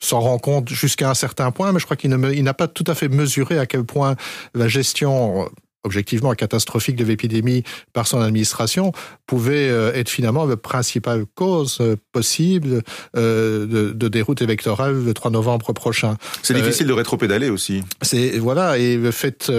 s'en 0.00 0.20
rend 0.20 0.38
compte 0.38 0.68
jusqu'à 0.68 1.10
un 1.10 1.14
certain 1.14 1.50
point, 1.50 1.72
mais 1.72 1.80
je 1.80 1.84
crois 1.84 1.96
qu'il 1.96 2.10
n'a 2.10 2.54
pas 2.54 2.68
tout 2.68 2.84
à 2.86 2.94
fait 2.94 3.08
mesuré 3.08 3.58
à 3.58 3.66
quel 3.66 3.84
point 3.84 4.16
la 4.54 4.68
gestion 4.68 5.48
objectivement 5.86 6.34
catastrophique 6.34 6.96
de 6.96 7.04
l'épidémie 7.04 7.62
par 7.92 8.06
son 8.06 8.20
administration 8.20 8.92
pouvait 9.26 9.70
euh, 9.70 9.94
être 9.94 10.10
finalement 10.10 10.44
la 10.44 10.56
principale 10.56 11.24
cause 11.34 11.78
euh, 11.80 11.96
possible 12.12 12.82
euh, 13.16 13.66
de, 13.66 13.92
de 13.92 14.08
déroute 14.08 14.42
électorale 14.42 15.02
le 15.04 15.14
3 15.14 15.30
novembre 15.30 15.72
prochain. 15.72 16.16
C'est 16.42 16.54
difficile 16.54 16.88
de 16.88 16.92
rétropédaler 16.92 17.48
aussi. 17.48 17.82
C'est 18.02 18.38
voilà 18.38 18.78
et 18.78 18.96
le 18.96 19.10
fait 19.12 19.50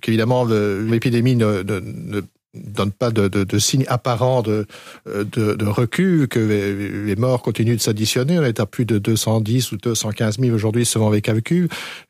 qu'évidemment 0.00 0.44
l'épidémie 0.44 1.36
ne, 1.36 1.62
ne 1.62 2.20
donne 2.64 2.92
pas 2.92 3.10
de, 3.10 3.28
de, 3.28 3.44
de 3.44 3.58
signes 3.58 3.84
apparents 3.88 4.42
de, 4.42 4.66
de, 5.06 5.54
de, 5.54 5.66
recul, 5.66 6.28
que 6.28 6.38
les, 6.38 7.16
morts 7.16 7.42
continuent 7.42 7.76
de 7.76 7.80
s'additionner. 7.80 8.38
On 8.38 8.44
est 8.44 8.60
à 8.60 8.66
plus 8.66 8.84
de 8.84 8.98
210 8.98 9.72
ou 9.72 9.76
215 9.76 10.38
000 10.38 10.54
aujourd'hui 10.54 10.84
selon 10.84 11.10
les 11.10 11.22
calculs, 11.22 11.68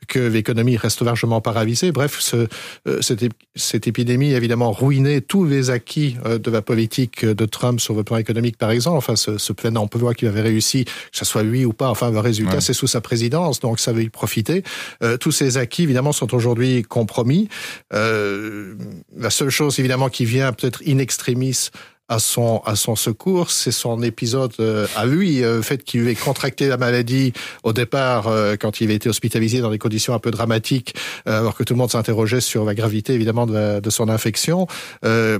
que 0.08 0.18
l'économie 0.18 0.76
reste 0.76 1.02
largement 1.02 1.40
paralysée. 1.40 1.92
Bref, 1.92 2.18
ce, 2.20 2.46
euh, 2.88 3.00
cette, 3.02 3.24
cette, 3.54 3.86
épidémie 3.86 4.34
a 4.34 4.36
évidemment 4.36 4.72
ruiné 4.72 5.20
tous 5.20 5.44
les 5.44 5.70
acquis 5.70 6.16
euh, 6.24 6.38
de 6.38 6.50
la 6.50 6.62
politique 6.62 7.24
de 7.24 7.46
Trump 7.46 7.80
sur 7.80 7.94
le 7.94 8.04
plan 8.04 8.16
économique, 8.16 8.56
par 8.56 8.70
exemple. 8.70 8.98
Enfin, 8.98 9.16
ce, 9.16 9.38
ce 9.38 9.52
plein 9.52 9.74
emploi 9.76 10.14
qu'il 10.14 10.28
avait 10.28 10.42
réussi, 10.42 10.84
que 10.84 10.90
ce 11.12 11.24
soit 11.24 11.42
lui 11.42 11.64
ou 11.64 11.72
pas, 11.72 11.88
enfin, 11.88 12.10
le 12.10 12.20
résultat, 12.20 12.60
c'est 12.60 12.72
sous 12.72 12.86
sa 12.86 13.00
présidence, 13.00 13.60
donc 13.60 13.80
ça 13.80 13.92
veut 13.92 14.02
y 14.02 14.08
profiter. 14.08 14.62
Euh, 15.02 15.16
tous 15.16 15.32
ces 15.32 15.56
acquis, 15.56 15.82
évidemment, 15.82 16.12
sont 16.12 16.34
aujourd'hui 16.34 16.82
compromis. 16.82 17.48
Euh, 17.92 18.74
la 19.16 19.30
seule 19.30 19.50
chose, 19.50 19.78
évidemment, 19.78 20.08
qui 20.08 20.24
vient 20.24 20.35
peut-être 20.56 20.82
in 20.86 20.98
extremis 20.98 21.70
à 22.08 22.18
son 22.18 22.58
à 22.64 22.76
son 22.76 22.94
secours, 22.94 23.50
c'est 23.50 23.72
son 23.72 24.02
épisode 24.02 24.52
euh, 24.60 24.86
à 24.96 25.06
lui, 25.06 25.42
euh, 25.42 25.56
le 25.56 25.62
fait 25.62 25.82
qu'il 25.82 26.06
ait 26.08 26.14
contracté 26.14 26.68
la 26.68 26.76
maladie 26.76 27.32
au 27.64 27.72
départ 27.72 28.28
euh, 28.28 28.54
quand 28.56 28.80
il 28.80 28.90
a 28.90 28.94
été 28.94 29.08
hospitalisé 29.08 29.60
dans 29.60 29.70
des 29.70 29.78
conditions 29.78 30.14
un 30.14 30.18
peu 30.18 30.30
dramatiques, 30.30 30.94
alors 31.24 31.56
que 31.56 31.64
tout 31.64 31.74
le 31.74 31.78
monde 31.78 31.90
s'interrogeait 31.90 32.40
sur 32.40 32.64
la 32.64 32.74
gravité 32.74 33.14
évidemment 33.14 33.46
de, 33.46 33.80
de 33.80 33.90
son 33.90 34.08
infection, 34.08 34.66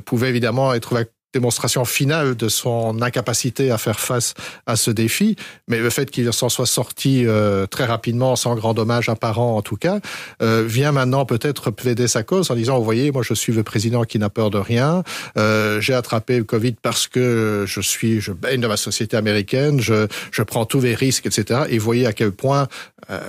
pouvait 0.05 0.29
évidemment 0.29 0.75
être 0.75 1.07
démonstration 1.37 1.85
finale 1.85 2.35
de 2.35 2.49
son 2.49 3.03
incapacité 3.03 3.71
à 3.71 3.79
faire 3.79 4.01
face 4.01 4.33
à 4.67 4.75
ce 4.77 4.91
défi, 4.91 5.37
mais 5.69 5.79
le 5.79 5.91
fait 5.91 6.11
qu'il 6.11 6.33
s'en 6.33 6.49
soit 6.49 6.67
sorti 6.67 7.27
euh, 7.27 7.67
très 7.67 7.85
rapidement, 7.85 8.37
sans 8.37 8.55
grand 8.55 8.73
dommage 8.73 9.11
apparent 9.11 9.57
en 9.57 9.63
tout 9.63 9.77
cas, 9.77 10.01
euh, 10.43 10.65
vient 10.67 10.93
maintenant 10.93 11.27
peut-être 11.27 11.71
plaider 11.71 12.09
sa 12.09 12.23
cause 12.23 12.51
en 12.51 12.55
disant, 12.55 12.79
vous 12.79 12.85
voyez, 12.85 13.13
moi 13.13 13.23
je 13.23 13.35
suis 13.35 13.53
le 13.53 13.63
président 13.63 14.05
qui 14.05 14.19
n'a 14.19 14.31
peur 14.31 14.49
de 14.51 14.59
rien, 14.59 15.03
euh, 15.37 15.79
j'ai 15.81 15.93
attrapé 15.93 16.39
le 16.39 16.45
Covid 16.45 16.77
parce 16.81 17.07
que 17.07 17.65
je 17.67 17.81
suis, 17.83 18.21
je 18.21 18.33
baigne 18.33 18.61
dans 18.63 18.69
la 18.69 18.79
société 18.79 19.17
américaine, 19.17 19.81
je, 19.81 20.07
je 20.33 20.43
prends 20.43 20.65
tous 20.65 20.81
les 20.81 20.95
risques, 20.95 21.27
etc. 21.27 21.65
Et 21.69 21.79
vous 21.79 21.85
voyez 21.85 22.07
à 22.07 22.15
quel 22.15 22.33
point, 22.33 22.67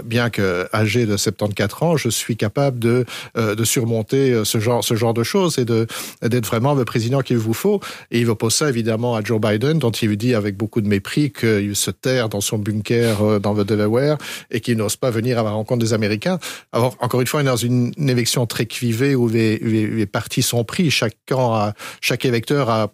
bien 0.06 0.30
que 0.30 0.68
âgé 0.74 1.06
de 1.06 1.18
74 1.18 1.84
ans, 1.84 1.98
je 1.98 2.10
suis 2.10 2.38
capable 2.38 2.80
de, 2.80 3.06
de 3.36 3.64
surmonter 3.64 4.44
ce 4.46 4.60
genre, 4.60 4.84
ce 4.84 4.96
genre 4.96 5.14
de 5.14 5.24
choses 5.24 5.60
et 5.60 5.66
d'être 5.66 6.46
vraiment 6.46 6.74
le 6.74 6.86
président 6.86 7.22
qu'il 7.22 7.38
vous 7.38 7.54
faut. 7.54 7.80
Et 8.12 8.20
il 8.22 8.30
oppose 8.30 8.56
ça 8.56 8.70
évidemment 8.70 9.16
à 9.16 9.24
Joe 9.24 9.40
Biden, 9.40 9.80
dont 9.80 9.92
il 9.92 10.18
dit 10.18 10.34
avec 10.34 10.58
beaucoup 10.58 10.82
de 10.82 10.88
mépris 10.88 11.32
qu'il 11.32 11.76
se 11.76 11.92
terre 11.92 12.30
dans 12.30 12.42
son 12.42 12.58
bunker 12.58 13.22
euh, 13.22 13.40
dans 13.40 13.54
le 13.54 13.64
Delaware 13.64 14.18
et 14.52 14.60
qu'il 14.60 14.78
n'ose 14.78 14.96
pas 14.96 15.12
venir 15.12 15.40
à 15.40 15.44
la 15.44 15.52
rencontre 15.52 15.80
des 15.80 15.94
Américains. 15.94 16.40
Alors, 16.72 16.96
encore 17.00 17.22
une 17.22 17.28
fois, 17.28 17.42
est 17.42 17.46
dans 17.46 17.56
une, 17.56 17.94
élection 17.98 18.46
très 18.46 18.66
clivée 18.66 19.16
où 19.16 19.28
les, 19.28 20.06
partis 20.06 20.42
sont 20.42 20.64
pris. 20.64 20.90
Chaque 20.92 22.26
électeur 22.26 22.70
a 22.70 22.94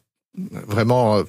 vraiment 0.68 1.18
euh, 1.18 1.24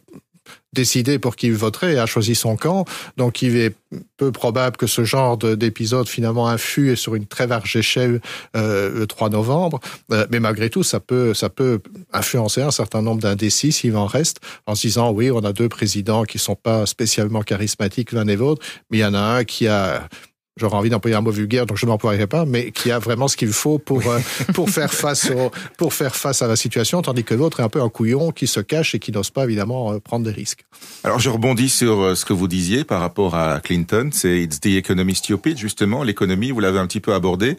décidé 0.73 1.19
pour 1.19 1.37
qui 1.37 1.47
il 1.47 1.55
voterait 1.55 1.95
et 1.95 1.99
a 1.99 2.07
choisi 2.07 2.35
son 2.35 2.57
camp. 2.57 2.85
Donc 3.17 3.43
il 3.43 3.57
est 3.57 3.75
peu 4.17 4.33
probable 4.33 4.77
que 4.77 4.87
ce 4.87 5.05
genre 5.05 5.37
d'épisode 5.37 6.09
finalement 6.09 6.49
influe 6.49 6.97
sur 6.97 7.15
une 7.15 7.27
très 7.27 7.47
large 7.47 7.77
échelle 7.77 8.21
euh, 8.57 8.91
le 8.93 9.07
3 9.07 9.31
novembre. 9.31 9.81
Euh, 10.13 10.27
mais 10.31 10.41
malgré 10.41 10.71
tout, 10.71 10.83
ça 10.83 11.01
peut, 11.01 11.33
ça 11.35 11.49
peut 11.49 11.81
influencer 12.13 12.63
un 12.63 12.71
certain 12.71 13.03
nombre 13.03 13.21
d'indécis 13.21 13.73
s'il 13.73 13.97
en 13.97 14.07
reste, 14.07 14.41
en 14.67 14.75
se 14.75 14.83
disant 14.83 15.13
oui, 15.13 15.31
on 15.31 15.45
a 15.45 15.53
deux 15.53 15.69
présidents 15.69 16.25
qui 16.25 16.39
sont 16.39 16.57
pas 16.57 16.87
spécialement 16.87 17.43
charismatiques 17.43 18.13
l'un 18.13 18.27
et 18.27 18.37
l'autre, 18.37 18.65
mais 18.91 18.99
il 18.99 19.01
y 19.01 19.05
en 19.05 19.15
a 19.15 19.19
un 19.19 19.45
qui 19.45 19.69
a 19.69 20.09
j'aurais 20.57 20.77
envie 20.77 20.91
d'employer 20.91 21.17
un 21.17 21.21
mot 21.21 21.33
vulgaire, 21.33 21.67
donc 21.67 21.79
je 21.79 21.87
n'emploierai 21.87 22.29
pas, 22.29 22.45
mais 22.45 22.71
qui 22.71 22.93
a 22.93 23.01
vraiment 23.01 23.27
ce 23.27 23.37
qu'il 23.37 23.53
faut 23.53 23.79
pour 23.79 24.07
euh, 24.07 24.21
pour 24.55 24.71
faire 24.71 24.95
face 24.95 25.31
au, 25.31 25.51
pour 25.77 25.93
faire 25.93 26.15
face 26.15 26.43
à 26.43 26.47
la 26.47 26.55
situation, 26.55 27.03
tandis 27.03 27.25
que 27.25 27.35
l'autre 27.35 27.59
est 27.59 27.65
un 27.65 27.69
peu 27.69 27.83
un 27.83 27.89
couillon 27.89 28.31
qui 28.31 28.47
se 28.47 28.61
cache 28.61 28.95
et 28.95 29.01
qui 29.01 29.11
n'ose 29.11 29.31
pas 29.31 29.45
évidemment 29.45 29.93
euh, 29.93 29.99
prendre 29.99 30.25
des 30.25 30.31
risques. 30.31 30.65
Alors 31.03 31.19
je 31.19 31.29
rebondis 31.29 31.69
sur 31.69 32.01
euh, 32.01 32.15
ce 32.15 32.25
que 32.25 32.33
vous 32.33 32.47
disiez 32.47 32.85
par 32.85 33.01
rapport 33.01 33.35
à 33.35 33.59
Clinton, 33.61 34.11
c'est 34.13 34.43
it's 34.43 34.61
the 34.61 34.67
economy 34.67 35.17
stupid 35.17 35.59
justement, 35.59 36.05
l'économie, 36.05 36.53
vous 36.53 36.61
l'avez 36.61 36.79
un 36.79 36.87
petit 36.87 37.01
peu 37.01 37.15
abordé. 37.15 37.57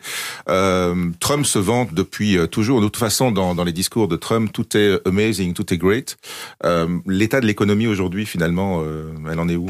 Euh, 0.47 0.95
Trump 1.19 1.45
se 1.45 1.59
vante 1.59 1.93
depuis 1.93 2.37
toujours, 2.49 2.79
de 2.79 2.85
toute 2.85 2.97
façon 2.97 3.31
dans, 3.31 3.55
dans 3.55 3.65
les 3.65 3.73
discours 3.73 4.07
de 4.07 4.15
Trump, 4.15 4.51
tout 4.53 4.77
est 4.77 5.05
amazing, 5.05 5.53
tout 5.53 5.73
est 5.73 5.77
great. 5.77 6.15
Euh, 6.63 6.87
L'état 7.07 7.41
de 7.41 7.45
l'économie 7.45 7.87
aujourd'hui 7.87 8.25
finalement, 8.25 8.83
elle 9.29 9.39
en 9.39 9.49
est 9.49 9.57
où? 9.57 9.67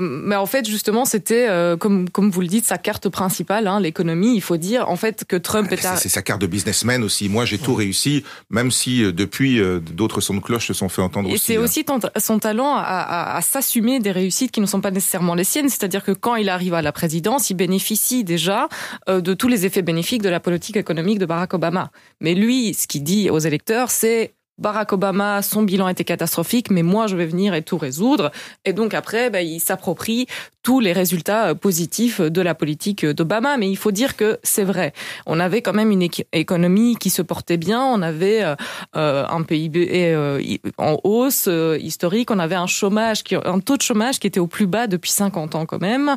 Mais 0.00 0.36
en 0.36 0.46
fait 0.46 0.66
justement 0.66 1.04
c'était 1.04 1.48
comme 1.78 2.08
comme 2.08 2.30
vous 2.30 2.45
dit, 2.48 2.60
de 2.60 2.66
sa 2.66 2.78
carte 2.78 3.08
principale, 3.08 3.66
hein, 3.66 3.80
l'économie. 3.80 4.34
Il 4.34 4.40
faut 4.40 4.56
dire 4.56 4.88
en 4.88 4.96
fait 4.96 5.24
que 5.24 5.36
Trump 5.36 5.70
est. 5.72 5.76
C'est 5.96 6.08
sa 6.08 6.22
carte 6.22 6.40
de 6.40 6.46
businessman 6.46 7.02
aussi. 7.02 7.28
Moi, 7.28 7.44
j'ai 7.44 7.58
tout 7.58 7.74
réussi, 7.74 8.24
même 8.50 8.70
si 8.70 9.02
euh, 9.02 9.12
depuis 9.12 9.60
euh, 9.60 9.80
d'autres 9.80 10.20
sons 10.20 10.34
de 10.34 10.40
cloche 10.40 10.66
se 10.66 10.74
sont 10.74 10.88
fait 10.88 11.02
entendre. 11.02 11.30
Et 11.30 11.38
c'est 11.38 11.56
hein. 11.56 11.60
aussi 11.60 11.84
son 12.18 12.38
talent 12.38 12.76
à, 12.76 12.82
à, 12.82 13.36
à 13.36 13.40
s'assumer 13.42 14.00
des 14.00 14.12
réussites 14.12 14.50
qui 14.50 14.60
ne 14.60 14.66
sont 14.66 14.80
pas 14.80 14.90
nécessairement 14.90 15.34
les 15.34 15.44
siennes. 15.44 15.68
C'est-à-dire 15.68 16.04
que 16.04 16.12
quand 16.12 16.36
il 16.36 16.48
arrive 16.48 16.74
à 16.74 16.82
la 16.82 16.92
présidence, 16.92 17.50
il 17.50 17.54
bénéficie 17.54 18.24
déjà 18.24 18.68
euh, 19.08 19.20
de 19.20 19.34
tous 19.34 19.48
les 19.48 19.66
effets 19.66 19.82
bénéfiques 19.82 20.22
de 20.22 20.28
la 20.28 20.40
politique 20.40 20.76
économique 20.76 21.18
de 21.18 21.26
Barack 21.26 21.54
Obama. 21.54 21.90
Mais 22.20 22.34
lui, 22.34 22.74
ce 22.74 22.86
qu'il 22.86 23.02
dit 23.02 23.30
aux 23.30 23.38
électeurs, 23.38 23.90
c'est 23.90 24.35
Barack 24.58 24.92
Obama, 24.92 25.42
son 25.42 25.62
bilan 25.62 25.88
était 25.88 26.04
catastrophique, 26.04 26.70
mais 26.70 26.82
moi, 26.82 27.06
je 27.06 27.16
vais 27.16 27.26
venir 27.26 27.54
et 27.54 27.62
tout 27.62 27.76
résoudre. 27.76 28.30
Et 28.64 28.72
donc 28.72 28.94
après, 28.94 29.28
bah, 29.28 29.42
il 29.42 29.60
s'approprie 29.60 30.26
tous 30.66 30.80
les 30.80 30.92
résultats 30.92 31.50
euh, 31.50 31.54
positifs 31.54 32.20
de 32.20 32.40
la 32.40 32.52
politique 32.56 33.06
d'Obama. 33.06 33.56
Mais 33.56 33.70
il 33.70 33.76
faut 33.76 33.92
dire 33.92 34.16
que 34.16 34.38
c'est 34.42 34.64
vrai. 34.64 34.92
On 35.24 35.38
avait 35.38 35.62
quand 35.62 35.72
même 35.72 35.92
une 35.92 36.08
économie 36.32 36.96
qui 36.96 37.08
se 37.08 37.22
portait 37.22 37.56
bien. 37.56 37.84
On 37.84 38.02
avait 38.02 38.42
euh, 38.42 38.56
euh, 38.96 39.24
un 39.28 39.42
PIB 39.42 40.16
en 40.78 40.96
hausse 41.04 41.48
historique. 41.78 42.32
On 42.32 42.40
avait 42.40 42.56
un 42.56 42.66
chômage, 42.66 43.22
un 43.44 43.60
taux 43.60 43.76
de 43.76 43.82
chômage 43.82 44.18
qui 44.18 44.26
était 44.26 44.40
au 44.40 44.48
plus 44.48 44.66
bas 44.66 44.88
depuis 44.88 45.12
50 45.12 45.54
ans 45.54 45.66
quand 45.66 45.80
même. 45.80 46.16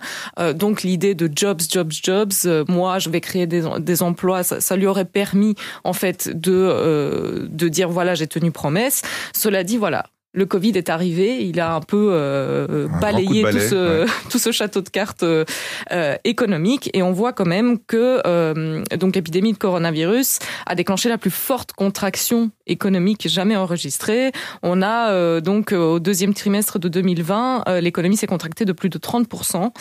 donc 0.56 0.82
l'idée 0.82 1.14
de 1.14 1.30
jobs, 1.34 1.62
jobs, 1.70 1.92
jobs. 1.92 2.34
moi, 2.68 2.98
je 2.98 3.10
vais 3.10 3.22
créer 3.22 3.46
des, 3.46 3.64
des 3.80 4.02
emplois. 4.02 4.42
Ça, 4.42 4.62
ça, 4.62 4.76
lui 4.76 4.88
aurait 4.88 5.06
permis 5.06 5.54
en 5.84 5.94
fait 5.94 6.30
de 6.34 7.48
de 7.52 7.68
dire 7.68 7.90
voilà, 7.90 8.16
j'ai 8.16 8.28
tenu 8.30 8.52
promesse. 8.52 9.02
Cela 9.34 9.64
dit, 9.64 9.78
voilà, 9.78 10.06
le 10.32 10.46
Covid 10.46 10.72
est 10.72 10.90
arrivé, 10.90 11.44
il 11.44 11.60
a 11.60 11.74
un 11.74 11.82
peu 11.82 12.10
euh, 12.12 12.88
balayé 13.02 13.42
tout, 13.44 13.60
ce, 13.60 14.06
tout 14.30 14.38
ce 14.38 14.52
château 14.52 14.82
de 14.82 14.90
cartes 14.90 15.24
euh, 15.24 15.44
euh, 15.92 16.16
économique. 16.24 16.92
Et 16.94 17.02
on 17.02 17.12
voit 17.12 17.34
quand 17.34 17.48
même 17.48 17.80
que 17.80 18.22
euh, 18.28 18.84
donc 18.98 19.16
l'épidémie 19.16 19.54
de 19.54 19.58
coronavirus 19.58 20.38
a 20.68 20.76
déclenché 20.76 21.10
la 21.10 21.18
plus 21.18 21.32
forte 21.32 21.74
contraction 21.74 22.52
économique 22.68 23.28
jamais 23.28 23.56
enregistrée. 23.56 24.32
On 24.62 24.84
a 24.84 25.10
euh, 25.10 25.42
donc 25.42 25.72
au 25.72 26.00
deuxième 26.00 26.36
trimestre 26.36 26.78
de 26.78 26.90
2020, 26.90 27.80
l'économie 27.82 28.18
s'est 28.18 28.28
contractée 28.28 28.66
de 28.66 28.74
plus 28.74 28.90
de 28.90 29.00
30% 29.00 29.72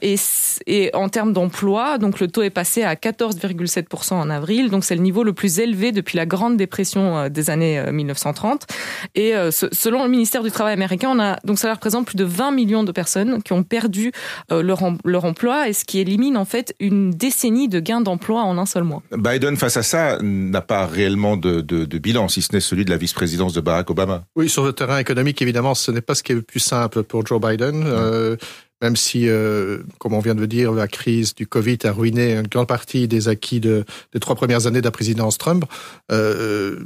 et, 0.00 0.14
et 0.66 0.90
en 0.94 1.08
termes 1.08 1.32
d'emploi, 1.32 1.98
donc 1.98 2.20
le 2.20 2.28
taux 2.28 2.42
est 2.42 2.50
passé 2.50 2.84
à 2.84 2.94
14,7% 2.94 4.14
en 4.14 4.30
avril, 4.30 4.70
donc 4.70 4.84
c'est 4.84 4.94
le 4.94 5.02
niveau 5.02 5.24
le 5.24 5.32
plus 5.32 5.58
élevé 5.58 5.90
depuis 5.90 6.16
la 6.16 6.26
grande 6.26 6.56
dépression 6.56 7.28
des 7.28 7.50
années 7.50 7.82
1930 7.90 8.66
et 9.14 9.34
selon 9.72 10.02
le 10.02 10.08
ministère 10.08 10.42
du 10.42 10.50
Travail 10.50 10.72
américain, 10.72 11.08
on 11.10 11.20
a, 11.20 11.38
donc 11.44 11.58
ça 11.58 11.72
représente 11.72 12.06
plus 12.06 12.16
de 12.16 12.24
20 12.24 12.52
millions 12.52 12.84
de 12.84 12.92
personnes 12.92 13.42
qui 13.42 13.52
ont 13.52 13.62
perdu 13.62 14.12
euh, 14.52 14.62
leur, 14.62 14.80
leur 15.04 15.24
emploi 15.24 15.68
et 15.68 15.72
ce 15.72 15.84
qui 15.84 15.98
élimine 15.98 16.36
en 16.36 16.44
fait 16.44 16.74
une 16.80 17.10
décennie 17.10 17.68
de 17.68 17.80
gains 17.80 18.00
d'emploi 18.00 18.42
en 18.42 18.58
un 18.58 18.66
seul 18.66 18.84
mois. 18.84 19.02
Biden, 19.12 19.56
face 19.56 19.76
à 19.76 19.82
ça, 19.82 20.18
n'a 20.22 20.60
pas 20.60 20.86
réellement 20.86 21.36
de, 21.36 21.60
de, 21.60 21.84
de, 21.84 21.98
bilan, 21.98 22.28
si 22.28 22.42
ce 22.42 22.52
n'est 22.52 22.60
celui 22.60 22.84
de 22.84 22.90
la 22.90 22.96
vice-présidence 22.96 23.52
de 23.52 23.60
Barack 23.60 23.90
Obama. 23.90 24.24
Oui, 24.36 24.48
sur 24.48 24.64
le 24.64 24.72
terrain 24.72 24.98
économique, 24.98 25.40
évidemment, 25.42 25.74
ce 25.74 25.90
n'est 25.90 26.00
pas 26.00 26.14
ce 26.14 26.22
qui 26.22 26.32
est 26.32 26.36
le 26.36 26.42
plus 26.42 26.60
simple 26.60 27.02
pour 27.02 27.26
Joe 27.26 27.40
Biden. 27.40 27.84
Euh, 27.86 28.36
même 28.82 28.96
si, 28.96 29.28
euh, 29.28 29.78
comme 29.98 30.12
on 30.12 30.20
vient 30.20 30.34
de 30.34 30.40
le 30.40 30.46
dire, 30.46 30.72
la 30.72 30.86
crise 30.86 31.34
du 31.34 31.46
Covid 31.46 31.78
a 31.84 31.92
ruiné 31.92 32.34
une 32.34 32.46
grande 32.46 32.68
partie 32.68 33.08
des 33.08 33.28
acquis 33.28 33.60
de, 33.60 33.84
des 34.12 34.20
trois 34.20 34.34
premières 34.34 34.66
années 34.66 34.80
de 34.80 34.84
la 34.84 34.90
présidence 34.90 35.38
Trump, 35.38 35.64
euh, 36.12 36.80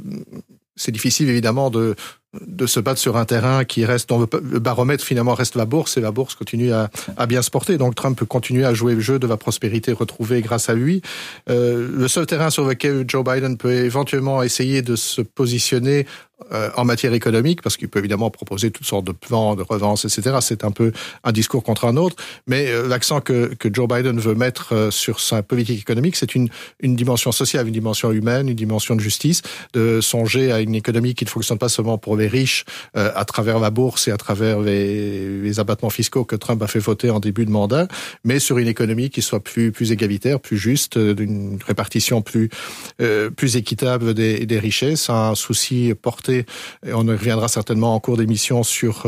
c'est 0.75 0.91
difficile 0.91 1.29
évidemment 1.29 1.69
de 1.69 1.95
de 2.39 2.65
se 2.65 2.79
battre 2.79 2.99
sur 2.99 3.17
un 3.17 3.25
terrain 3.25 3.65
qui 3.65 3.83
reste 3.83 4.07
dont 4.07 4.19
le 4.19 4.59
baromètre 4.59 5.03
finalement 5.03 5.33
reste 5.33 5.55
la 5.55 5.65
bourse 5.65 5.97
et 5.97 6.01
la 6.01 6.11
bourse 6.11 6.35
continue 6.35 6.71
à, 6.71 6.89
bien 7.27 7.41
se 7.41 7.51
porter. 7.51 7.77
Donc 7.77 7.95
Trump 7.95 8.17
peut 8.17 8.25
continuer 8.25 8.63
à 8.63 8.73
jouer 8.73 8.95
le 8.95 9.01
jeu 9.01 9.19
de 9.19 9.27
la 9.27 9.37
prospérité 9.37 9.91
retrouvée 9.91 10.41
grâce 10.41 10.69
à 10.69 10.73
lui. 10.73 11.01
Euh, 11.49 11.89
le 11.93 12.07
seul 12.07 12.25
terrain 12.25 12.49
sur 12.49 12.65
lequel 12.65 13.03
Joe 13.07 13.23
Biden 13.23 13.57
peut 13.57 13.71
éventuellement 13.71 14.43
essayer 14.43 14.81
de 14.81 14.95
se 14.95 15.21
positionner 15.21 16.05
euh, 16.51 16.69
en 16.75 16.85
matière 16.85 17.13
économique, 17.13 17.61
parce 17.61 17.77
qu'il 17.77 17.87
peut 17.87 17.99
évidemment 17.99 18.29
proposer 18.29 18.71
toutes 18.71 18.85
sortes 18.85 19.05
de 19.05 19.11
plans, 19.11 19.55
de 19.55 19.61
revances, 19.61 20.05
etc. 20.05 20.37
C'est 20.41 20.63
un 20.63 20.71
peu 20.71 20.91
un 21.23 21.31
discours 21.31 21.63
contre 21.63 21.85
un 21.85 21.95
autre, 21.97 22.15
mais 22.47 22.67
euh, 22.67 22.87
l'accent 22.87 23.21
que, 23.21 23.53
que 23.53 23.69
Joe 23.71 23.87
Biden 23.87 24.19
veut 24.19 24.33
mettre 24.33 24.73
euh, 24.73 24.91
sur 24.91 25.19
sa 25.19 25.43
politique 25.43 25.79
économique, 25.79 26.15
c'est 26.15 26.33
une, 26.33 26.49
une 26.79 26.95
dimension 26.95 27.31
sociale, 27.31 27.67
une 27.67 27.73
dimension 27.73 28.11
humaine, 28.11 28.49
une 28.49 28.55
dimension 28.55 28.95
de 28.95 29.01
justice, 29.01 29.43
de 29.73 30.01
songer 30.01 30.51
à 30.51 30.61
une 30.61 30.73
économie 30.73 31.13
qui 31.13 31.25
ne 31.25 31.29
fonctionne 31.29 31.59
pas 31.59 31.69
seulement 31.69 31.97
pour 31.97 32.17
les 32.21 32.27
riches 32.27 32.65
euh, 32.95 33.11
à 33.15 33.25
travers 33.25 33.59
la 33.59 33.69
bourse 33.69 34.07
et 34.07 34.11
à 34.11 34.17
travers 34.17 34.61
les, 34.61 35.59
abattements 35.59 35.89
fiscaux 35.89 36.23
que 36.23 36.37
Trump 36.37 36.61
a 36.61 36.67
fait 36.67 36.79
voter 36.79 37.09
en 37.09 37.19
début 37.19 37.45
de 37.45 37.51
mandat, 37.51 37.87
mais 38.23 38.39
sur 38.39 38.57
une 38.57 38.69
économie 38.69 39.09
qui 39.09 39.21
soit 39.21 39.41
plus, 39.41 39.73
plus 39.73 39.91
égalitaire, 39.91 40.39
plus 40.39 40.57
juste, 40.57 40.95
euh, 40.95 41.13
d'une 41.13 41.59
répartition 41.67 42.21
plus, 42.21 42.49
euh, 43.01 43.29
plus 43.29 43.57
équitable 43.57 44.13
des, 44.13 44.59
richesses, 44.59 45.09
un 45.09 45.35
souci 45.35 45.93
porté, 45.99 46.45
et 46.85 46.93
on 46.93 46.99
reviendra 47.05 47.47
certainement 47.47 47.95
en 47.95 47.99
cours 47.99 48.17
d'émission 48.17 48.63
sur 48.63 49.07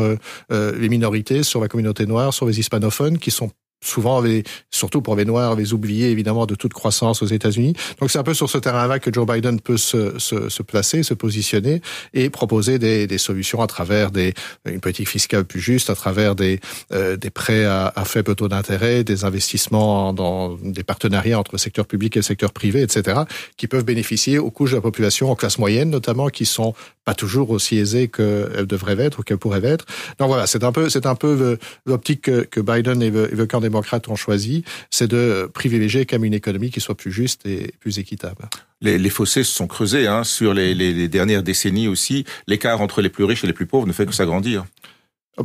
les 0.50 0.88
minorités, 0.88 1.42
sur 1.42 1.60
la 1.60 1.68
communauté 1.68 2.06
noire, 2.06 2.34
sur 2.34 2.46
les 2.46 2.58
hispanophones, 2.58 3.18
qui 3.18 3.30
sont 3.30 3.50
souvent, 3.86 4.22
surtout 4.70 5.02
pour 5.02 5.16
les 5.16 5.24
Noirs, 5.24 5.54
les 5.54 5.72
oubliés 5.72 6.10
évidemment 6.10 6.46
de 6.46 6.54
toute 6.54 6.72
croissance 6.72 7.22
aux 7.22 7.26
États-Unis. 7.26 7.74
Donc 8.00 8.10
c'est 8.10 8.18
un 8.18 8.22
peu 8.22 8.34
sur 8.34 8.50
ce 8.50 8.58
terrain-là 8.58 8.98
que 8.98 9.12
Joe 9.12 9.26
Biden 9.26 9.60
peut 9.60 9.76
se, 9.76 10.18
se, 10.18 10.48
se, 10.48 10.62
placer, 10.62 11.02
se 11.02 11.14
positionner 11.14 11.80
et 12.12 12.30
proposer 12.30 12.78
des, 12.78 13.06
des 13.06 13.18
solutions 13.18 13.60
à 13.60 13.66
travers 13.66 14.10
des, 14.10 14.34
une 14.64 14.80
politique 14.80 15.08
fiscale 15.08 15.44
plus 15.44 15.60
juste, 15.60 15.90
à 15.90 15.94
travers 15.94 16.34
des, 16.34 16.60
euh, 16.92 17.16
des 17.16 17.30
prêts 17.30 17.64
à, 17.64 17.92
à 17.94 18.04
faible 18.04 18.34
taux 18.34 18.48
d'intérêt, 18.48 19.04
des 19.04 19.24
investissements 19.24 20.12
dans 20.12 20.56
des 20.62 20.84
partenariats 20.84 21.38
entre 21.38 21.56
secteur 21.56 21.86
public 21.86 22.16
et 22.16 22.22
secteur 22.22 22.52
privé, 22.52 22.82
etc., 22.82 23.20
qui 23.56 23.66
peuvent 23.66 23.84
bénéficier 23.84 24.38
aux 24.38 24.50
couches 24.50 24.70
de 24.70 24.76
la 24.76 24.82
population, 24.82 25.30
en 25.30 25.36
classe 25.36 25.58
moyenne 25.58 25.90
notamment, 25.90 26.28
qui 26.28 26.46
sont 26.46 26.74
pas 27.04 27.14
toujours 27.14 27.50
aussi 27.50 27.78
aisées 27.78 28.08
qu'elles 28.08 28.66
devraient 28.66 28.98
être 28.98 29.20
ou 29.20 29.22
qu'elles 29.22 29.38
pourraient 29.38 29.64
être. 29.64 29.86
Donc 30.18 30.28
voilà, 30.28 30.46
c'est 30.46 30.64
un 30.64 30.72
peu, 30.72 30.88
c'est 30.88 31.06
un 31.06 31.14
peu 31.14 31.58
l'optique 31.86 32.22
que, 32.22 32.60
Biden 32.60 33.02
évoque 33.02 33.30
le 33.32 33.46
camp 33.46 33.60
démocrates 33.60 34.08
ont 34.08 34.16
choisi, 34.16 34.64
c'est 34.90 35.08
de 35.08 35.50
privilégier 35.52 36.06
quand 36.06 36.16
même 36.16 36.24
une 36.24 36.34
économie 36.34 36.70
qui 36.70 36.80
soit 36.80 36.96
plus 36.96 37.12
juste 37.12 37.44
et 37.46 37.74
plus 37.80 37.98
équitable. 37.98 38.48
Les, 38.80 39.10
fossés 39.10 39.44
se 39.44 39.52
sont 39.52 39.66
creusés 39.66 40.06
hein, 40.06 40.24
sur 40.24 40.54
les, 40.54 40.74
les 40.74 41.08
dernières 41.08 41.42
décennies 41.42 41.88
aussi. 41.88 42.24
L'écart 42.46 42.80
entre 42.80 43.00
les 43.00 43.08
plus 43.08 43.24
riches 43.24 43.44
et 43.44 43.46
les 43.46 43.52
plus 43.52 43.66
pauvres 43.66 43.86
ne 43.86 43.92
fait 43.92 44.06
que 44.06 44.12
s'agrandir. 44.12 44.64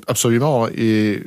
Absolument. 0.08 0.67
Et 0.75 1.24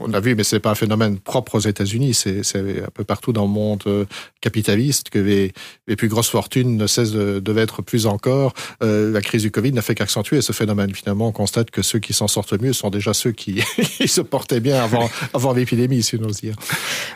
on 0.00 0.12
a 0.14 0.20
vu, 0.20 0.34
mais 0.34 0.44
c'est 0.44 0.60
pas 0.60 0.70
un 0.70 0.74
phénomène 0.74 1.18
propre 1.18 1.56
aux 1.56 1.60
États-Unis, 1.60 2.14
c'est 2.14 2.40
un 2.56 2.90
peu 2.92 3.04
partout 3.04 3.32
dans 3.32 3.42
le 3.42 3.50
monde 3.50 3.82
euh, 3.86 4.04
capitaliste 4.40 5.10
que 5.10 5.18
les, 5.18 5.52
les 5.86 5.96
plus 5.96 6.08
grosses 6.08 6.30
fortunes 6.30 6.76
ne 6.76 6.86
cessent 6.86 7.12
de, 7.12 7.38
de 7.38 7.52
l'être 7.52 7.82
plus 7.82 8.06
encore. 8.06 8.54
Euh, 8.82 9.12
la 9.12 9.20
crise 9.20 9.42
du 9.42 9.50
Covid 9.50 9.72
n'a 9.72 9.82
fait 9.82 9.94
qu'accentuer 9.94 10.40
ce 10.40 10.52
phénomène. 10.52 10.94
Finalement, 10.94 11.28
on 11.28 11.32
constate 11.32 11.70
que 11.70 11.82
ceux 11.82 11.98
qui 11.98 12.12
s'en 12.12 12.28
sortent 12.28 12.58
mieux 12.60 12.72
sont 12.72 12.90
déjà 12.90 13.12
ceux 13.12 13.32
qui 13.32 13.62
se 14.06 14.20
portaient 14.20 14.60
bien 14.60 14.82
avant, 14.82 15.10
avant 15.34 15.52
l'épidémie, 15.52 16.02
si 16.02 16.16
on 16.16 16.26
dire. 16.26 16.54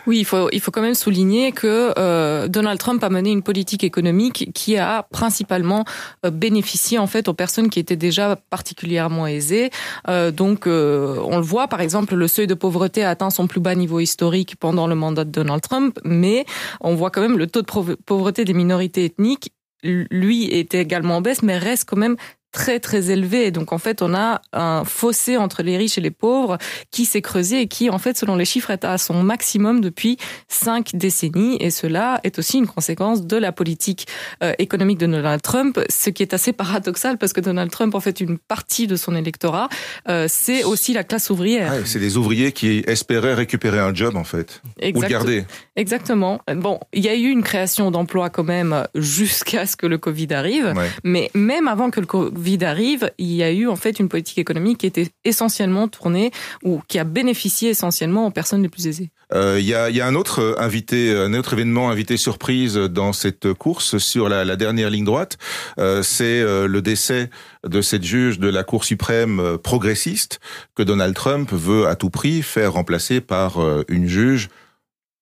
Oui, 0.07 0.19
il 0.19 0.25
faut, 0.25 0.49
il 0.51 0.59
faut 0.59 0.71
quand 0.71 0.81
même 0.81 0.95
souligner 0.95 1.51
que 1.51 1.93
euh, 1.97 2.47
Donald 2.47 2.79
Trump 2.79 3.03
a 3.03 3.09
mené 3.09 3.31
une 3.31 3.43
politique 3.43 3.83
économique 3.83 4.51
qui 4.53 4.77
a 4.77 5.03
principalement 5.03 5.85
euh, 6.25 6.29
bénéficié 6.29 6.99
en 6.99 7.07
fait 7.07 7.27
aux 7.27 7.33
personnes 7.33 7.69
qui 7.69 7.79
étaient 7.79 7.95
déjà 7.95 8.35
particulièrement 8.49 9.27
aisées. 9.27 9.69
Euh, 10.07 10.31
donc 10.31 10.67
euh, 10.67 10.82
on 11.23 11.37
le 11.37 11.43
voit, 11.43 11.67
par 11.67 11.81
exemple, 11.81 12.15
le 12.15 12.27
seuil 12.27 12.47
de 12.47 12.53
pauvreté 12.53 13.03
a 13.03 13.09
atteint 13.09 13.29
son 13.29 13.47
plus 13.47 13.59
bas 13.59 13.75
niveau 13.75 13.99
historique 13.99 14.55
pendant 14.57 14.87
le 14.87 14.95
mandat 14.95 15.25
de 15.25 15.31
Donald 15.31 15.61
Trump, 15.61 15.99
mais 16.03 16.45
on 16.81 16.95
voit 16.95 17.11
quand 17.11 17.21
même 17.21 17.37
le 17.37 17.47
taux 17.47 17.61
de 17.61 17.95
pauvreté 17.95 18.45
des 18.45 18.53
minorités 18.53 19.05
ethniques, 19.05 19.51
lui, 19.83 20.45
est 20.45 20.73
également 20.75 21.17
en 21.17 21.21
baisse, 21.21 21.43
mais 21.43 21.57
reste 21.57 21.89
quand 21.89 21.97
même 21.97 22.15
très 22.53 22.79
très 22.79 23.11
élevé. 23.11 23.51
Donc 23.51 23.73
en 23.73 23.77
fait, 23.77 24.01
on 24.01 24.13
a 24.13 24.41
un 24.53 24.85
fossé 24.85 25.35
entre 25.35 25.63
les 25.63 25.75
riches 25.75 25.97
et 25.97 26.01
les 26.01 26.11
pauvres 26.11 26.57
qui 26.91 27.03
s'est 27.03 27.21
creusé 27.21 27.61
et 27.61 27.67
qui, 27.67 27.89
en 27.89 27.97
fait, 27.97 28.17
selon 28.17 28.37
les 28.37 28.45
chiffres, 28.45 28.69
est 28.69 28.85
à 28.85 28.97
son 28.97 29.21
maximum 29.21 29.81
depuis 29.81 30.17
cinq 30.47 30.91
décennies. 30.93 31.57
Et 31.59 31.71
cela 31.71 32.21
est 32.23 32.39
aussi 32.39 32.59
une 32.59 32.67
conséquence 32.67 33.25
de 33.25 33.35
la 33.35 33.51
politique 33.51 34.07
euh, 34.43 34.53
économique 34.59 34.99
de 34.99 35.07
Donald 35.07 35.41
Trump, 35.41 35.79
ce 35.89 36.09
qui 36.09 36.23
est 36.23 36.33
assez 36.33 36.53
paradoxal 36.53 37.17
parce 37.17 37.33
que 37.33 37.41
Donald 37.41 37.71
Trump, 37.71 37.95
en 37.95 37.99
fait, 37.99 38.21
une 38.21 38.37
partie 38.37 38.87
de 38.87 38.95
son 38.95 39.15
électorat, 39.15 39.67
euh, 40.07 40.27
c'est 40.29 40.63
aussi 40.63 40.93
la 40.93 41.03
classe 41.03 41.29
ouvrière. 41.31 41.73
c'est 41.85 41.99
des 41.99 42.17
ouvriers 42.17 42.51
qui 42.51 42.83
espéraient 42.85 43.33
récupérer 43.33 43.79
un 43.79 43.93
job, 43.93 44.15
en 44.15 44.23
fait, 44.23 44.61
ou 44.93 45.01
le 45.01 45.07
garder. 45.07 45.45
Exactement. 45.75 46.39
Bon, 46.55 46.79
il 46.93 47.03
y 47.03 47.09
a 47.09 47.15
eu 47.15 47.29
une 47.29 47.41
création 47.41 47.89
d'emplois 47.89 48.29
quand 48.29 48.43
même 48.43 48.87
jusqu'à 48.93 49.65
ce 49.65 49.75
que 49.75 49.87
le 49.87 49.97
Covid 49.97 50.27
arrive, 50.33 50.73
mais 51.03 51.31
même 51.33 51.67
avant 51.67 51.89
que 51.89 51.99
le 51.99 52.05
Covid 52.05 52.42
arrive, 52.63 53.11
il 53.17 53.33
y 53.33 53.43
a 53.43 53.51
eu 53.51 53.67
en 53.67 53.75
fait 53.75 53.99
une 53.99 54.09
politique 54.09 54.37
économique 54.37 54.79
qui 54.79 54.87
était 54.87 55.09
essentiellement 55.25 55.87
tournée 55.87 56.31
ou 56.63 56.81
qui 56.87 56.99
a 56.99 57.03
bénéficié 57.03 57.69
essentiellement 57.69 58.27
aux 58.27 58.31
personnes 58.31 58.61
les 58.61 58.69
plus 58.69 58.87
aisées. 58.87 59.09
Euh, 59.33 59.57
il 59.59 59.65
y, 59.65 59.73
a, 59.73 59.89
y, 59.89 59.99
a, 59.99 60.05
un 60.05 60.15
autre 60.15 60.55
invité, 60.59 61.15
un 61.15 61.33
autre 61.33 61.53
événement 61.53 61.89
invité 61.89 62.17
surprise 62.17 62.75
dans 62.75 63.13
cette 63.13 63.53
course 63.53 63.97
sur 63.97 64.29
la, 64.29 64.45
la 64.45 64.55
dernière 64.55 64.89
ligne 64.89 65.05
droite. 65.05 65.37
Euh, 65.79 66.03
c'est 66.03 66.41
euh, 66.41 66.67
le 66.67 66.81
décès 66.81 67.29
de 67.67 67.81
cette 67.81 68.03
juge 68.03 68.39
de 68.39 68.47
la 68.47 68.63
Cour 68.63 68.83
suprême 68.83 69.39
euh, 69.39 69.57
progressiste 69.57 70.39
que 70.75 70.83
Donald 70.83 71.15
Trump 71.15 71.51
veut 71.51 71.87
à 71.87 71.95
tout 71.95 72.09
prix 72.09 72.41
faire 72.41 72.73
remplacer 72.73 73.21
par 73.21 73.57
une 73.87 74.07
juge 74.07 74.49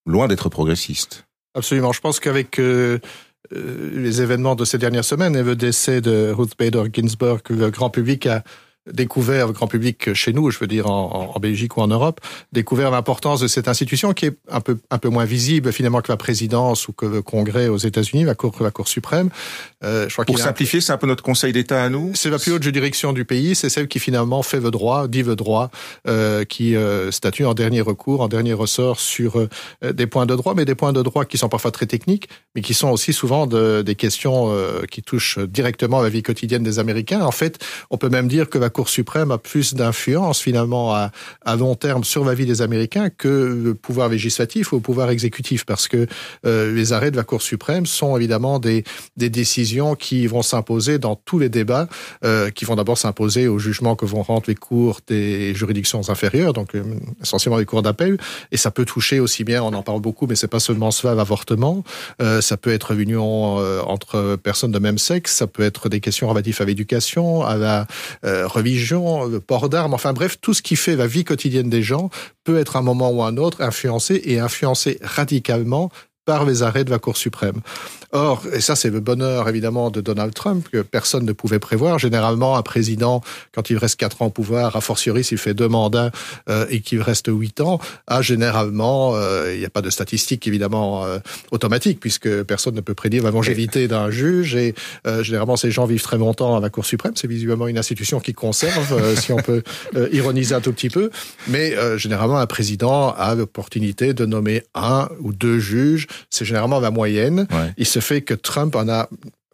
loin 0.05 0.27
d'être 0.27 0.49
progressiste. 0.49 1.25
Absolument. 1.53 1.91
Je 1.91 1.99
pense 1.99 2.19
qu'avec 2.19 2.59
les 3.51 4.21
événements 4.21 4.55
de 4.55 4.65
ces 4.65 4.77
dernières 4.77 5.05
semaines 5.05 5.35
et 5.35 5.43
le 5.43 5.55
décès 5.55 6.01
de 6.01 6.31
Ruth 6.31 6.53
Bader 6.57 6.83
Ginsburg, 6.93 7.41
le 7.49 7.69
grand 7.69 7.89
public 7.89 8.25
a 8.25 8.43
découvert, 8.91 9.51
grand 9.51 9.67
public 9.67 10.13
chez 10.13 10.33
nous, 10.33 10.51
je 10.51 10.59
veux 10.59 10.67
dire 10.67 10.89
en, 10.89 11.33
en 11.35 11.39
Belgique 11.39 11.77
ou 11.77 11.81
en 11.81 11.87
Europe, 11.87 12.19
découvert 12.51 12.91
l'importance 12.91 13.39
de 13.39 13.47
cette 13.47 13.67
institution 13.67 14.13
qui 14.13 14.27
est 14.27 14.37
un 14.49 14.61
peu 14.61 14.77
un 14.89 14.97
peu 14.97 15.09
moins 15.09 15.25
visible 15.25 15.71
finalement 15.71 16.01
que 16.01 16.11
la 16.11 16.17
présidence 16.17 16.87
ou 16.87 16.93
que 16.93 17.05
le 17.05 17.21
Congrès 17.21 17.67
aux 17.67 17.77
États-Unis, 17.77 18.23
la 18.23 18.35
Cour 18.35 18.55
la 18.61 18.71
Cour 18.71 18.87
suprême. 18.87 19.29
Euh, 19.83 20.07
je 20.07 20.13
crois 20.13 20.25
Pour 20.25 20.39
simplifier, 20.39 20.81
c'est 20.81 20.91
un 20.91 20.97
peu 20.97 21.07
notre 21.07 21.23
Conseil 21.23 21.53
d'État 21.53 21.83
à 21.83 21.89
nous. 21.89 22.11
C'est 22.15 22.29
la 22.29 22.39
plus 22.39 22.51
haute 22.53 22.63
juridiction 22.63 23.13
du 23.13 23.25
pays, 23.25 23.55
c'est 23.55 23.69
celle 23.69 23.87
qui 23.87 23.99
finalement 23.99 24.43
fait 24.43 24.59
le 24.59 24.71
droit, 24.71 25.07
dit 25.07 25.23
le 25.23 25.35
droit, 25.35 25.71
euh, 26.07 26.43
qui 26.45 26.75
euh, 26.75 27.11
statue 27.11 27.45
en 27.45 27.53
dernier 27.53 27.81
recours, 27.81 28.21
en 28.21 28.27
dernier 28.27 28.53
ressort 28.53 28.99
sur 28.99 29.39
euh, 29.39 29.93
des 29.93 30.07
points 30.07 30.25
de 30.25 30.35
droit, 30.35 30.53
mais 30.55 30.65
des 30.65 30.75
points 30.75 30.93
de 30.93 31.01
droit 31.01 31.25
qui 31.25 31.37
sont 31.37 31.49
parfois 31.49 31.71
très 31.71 31.85
techniques, 31.85 32.29
mais 32.55 32.61
qui 32.61 32.73
sont 32.73 32.89
aussi 32.89 33.13
souvent 33.13 33.47
de, 33.47 33.81
des 33.81 33.95
questions 33.95 34.51
euh, 34.51 34.83
qui 34.89 35.01
touchent 35.01 35.39
directement 35.39 35.99
à 35.99 36.03
la 36.03 36.09
vie 36.09 36.23
quotidienne 36.23 36.63
des 36.63 36.79
Américains. 36.79 37.21
En 37.21 37.31
fait, 37.31 37.59
on 37.89 37.97
peut 37.97 38.09
même 38.09 38.27
dire 38.27 38.49
que 38.49 38.57
la 38.57 38.69
Cour 38.71 38.89
suprême 38.89 39.31
a 39.31 39.37
plus 39.37 39.73
d'influence 39.73 40.41
finalement 40.41 40.93
à, 40.93 41.11
à, 41.45 41.55
long 41.55 41.75
terme 41.75 42.03
sur 42.03 42.25
la 42.25 42.33
vie 42.33 42.45
des 42.45 42.61
Américains 42.61 43.09
que 43.09 43.27
le 43.63 43.75
pouvoir 43.75 44.09
législatif 44.09 44.71
ou 44.71 44.77
le 44.77 44.81
pouvoir 44.81 45.09
exécutif, 45.09 45.65
parce 45.65 45.87
que 45.87 46.07
euh, 46.45 46.73
les 46.73 46.93
arrêts 46.93 47.11
de 47.11 47.17
la 47.17 47.23
Cour 47.23 47.41
suprême 47.41 47.85
sont 47.85 48.17
évidemment 48.17 48.59
des, 48.59 48.83
des 49.17 49.29
décisions 49.29 49.95
qui 49.95 50.27
vont 50.27 50.41
s'imposer 50.41 50.97
dans 50.97 51.15
tous 51.15 51.39
les 51.39 51.49
débats, 51.49 51.87
euh, 52.23 52.49
qui 52.49 52.65
vont 52.65 52.75
d'abord 52.75 52.97
s'imposer 52.97 53.47
au 53.47 53.59
jugement 53.59 53.95
que 53.95 54.05
vont 54.05 54.23
rendre 54.23 54.43
les 54.47 54.55
cours 54.55 54.99
des 55.07 55.53
juridictions 55.53 56.09
inférieures, 56.09 56.53
donc 56.53 56.75
euh, 56.75 56.83
essentiellement 57.21 57.59
les 57.59 57.65
cours 57.65 57.81
d'appel, 57.81 58.17
et 58.51 58.57
ça 58.57 58.71
peut 58.71 58.85
toucher 58.85 59.19
aussi 59.19 59.43
bien, 59.43 59.61
on 59.63 59.73
en 59.73 59.83
parle 59.83 60.01
beaucoup, 60.01 60.27
mais 60.27 60.35
c'est 60.35 60.47
pas 60.47 60.59
seulement 60.59 60.91
cela, 60.91 61.15
l'avortement, 61.15 61.83
euh, 62.21 62.41
ça 62.41 62.57
peut 62.57 62.71
être 62.71 62.93
l'union 62.93 63.59
euh, 63.59 63.81
entre 63.81 64.35
personnes 64.35 64.71
de 64.71 64.79
même 64.79 64.97
sexe, 64.97 65.35
ça 65.35 65.47
peut 65.47 65.63
être 65.63 65.89
des 65.89 65.99
questions 65.99 66.27
relatives 66.27 66.61
à 66.61 66.65
l'éducation, 66.65 67.43
à 67.43 67.55
la 67.55 67.87
euh, 68.25 68.47
religion, 68.61 69.25
le 69.25 69.39
port 69.39 69.69
d'armes, 69.69 69.93
enfin 69.93 70.13
bref, 70.13 70.37
tout 70.39 70.53
ce 70.53 70.61
qui 70.61 70.75
fait 70.75 70.95
la 70.95 71.07
vie 71.07 71.23
quotidienne 71.23 71.69
des 71.69 71.83
gens 71.83 72.09
peut 72.43 72.57
être 72.57 72.75
à 72.75 72.79
un 72.79 72.83
moment 72.83 73.11
ou 73.11 73.23
à 73.23 73.27
un 73.27 73.37
autre 73.37 73.61
influencé 73.61 74.21
et 74.25 74.39
influencé 74.39 74.97
radicalement 75.01 75.91
par 76.31 76.45
les 76.45 76.63
arrêts 76.63 76.85
de 76.85 76.91
la 76.91 76.97
Cour 77.05 77.17
suprême. 77.17 77.59
Or, 78.13 78.43
et 78.53 78.61
ça 78.61 78.75
c'est 78.77 78.89
le 78.89 79.01
bonheur 79.01 79.49
évidemment 79.49 79.89
de 79.89 79.99
Donald 79.99 80.33
Trump 80.33 80.65
que 80.71 80.81
personne 80.81 81.25
ne 81.25 81.33
pouvait 81.33 81.59
prévoir. 81.59 81.99
Généralement, 81.99 82.55
un 82.55 82.61
président, 82.61 83.21
quand 83.53 83.69
il 83.69 83.77
reste 83.77 83.97
quatre 83.97 84.21
ans 84.21 84.27
au 84.27 84.29
pouvoir, 84.29 84.77
a 84.77 84.81
fortiori 84.81 85.25
s'il 85.25 85.37
fait 85.37 85.53
deux 85.53 85.67
mandats 85.67 86.11
euh, 86.49 86.65
et 86.69 86.79
qu'il 86.79 87.01
reste 87.01 87.27
huit 87.29 87.59
ans, 87.59 87.79
a 88.07 88.21
généralement, 88.21 89.13
euh, 89.15 89.53
il 89.53 89.59
n'y 89.59 89.65
a 89.65 89.69
pas 89.69 89.81
de 89.81 89.89
statistiques 89.89 90.47
évidemment 90.47 91.03
euh, 91.03 91.19
automatiques 91.51 91.99
puisque 91.99 92.43
personne 92.43 92.75
ne 92.75 92.81
peut 92.81 92.93
prédire 92.93 93.23
la 93.23 93.31
longévité 93.31 93.89
d'un 93.89 94.09
juge 94.09 94.55
et 94.55 94.73
euh, 95.07 95.23
généralement 95.23 95.57
ces 95.57 95.71
gens 95.71 95.85
vivent 95.85 96.01
très 96.01 96.17
longtemps 96.17 96.55
à 96.55 96.61
la 96.61 96.69
Cour 96.69 96.85
suprême. 96.85 97.13
C'est 97.15 97.27
visuellement 97.27 97.67
une 97.67 97.77
institution 97.77 98.21
qui 98.21 98.33
conserve, 98.33 98.93
euh, 98.93 99.15
si 99.17 99.33
on 99.33 99.41
peut 99.49 99.63
euh, 99.95 100.07
ironiser 100.13 100.55
un 100.55 100.61
tout 100.61 100.71
petit 100.71 100.89
peu, 100.89 101.09
mais 101.47 101.75
généralement 101.97 102.37
un 102.37 102.47
président 102.47 103.13
a 103.17 103.35
l'opportunité 103.35 104.13
de 104.13 104.25
nommer 104.25 104.63
un 104.75 105.09
ou 105.19 105.33
deux 105.33 105.59
juges. 105.59 106.07
C'est 106.29 106.45
généralement 106.45 106.79
la 106.79 106.91
moyenne. 106.91 107.47
Ouais. 107.51 107.73
Il 107.77 107.85
se 107.85 107.99
fait 107.99 108.21
que 108.21 108.33
Trump 108.33 108.75
en 108.75 108.87
a 108.89 109.09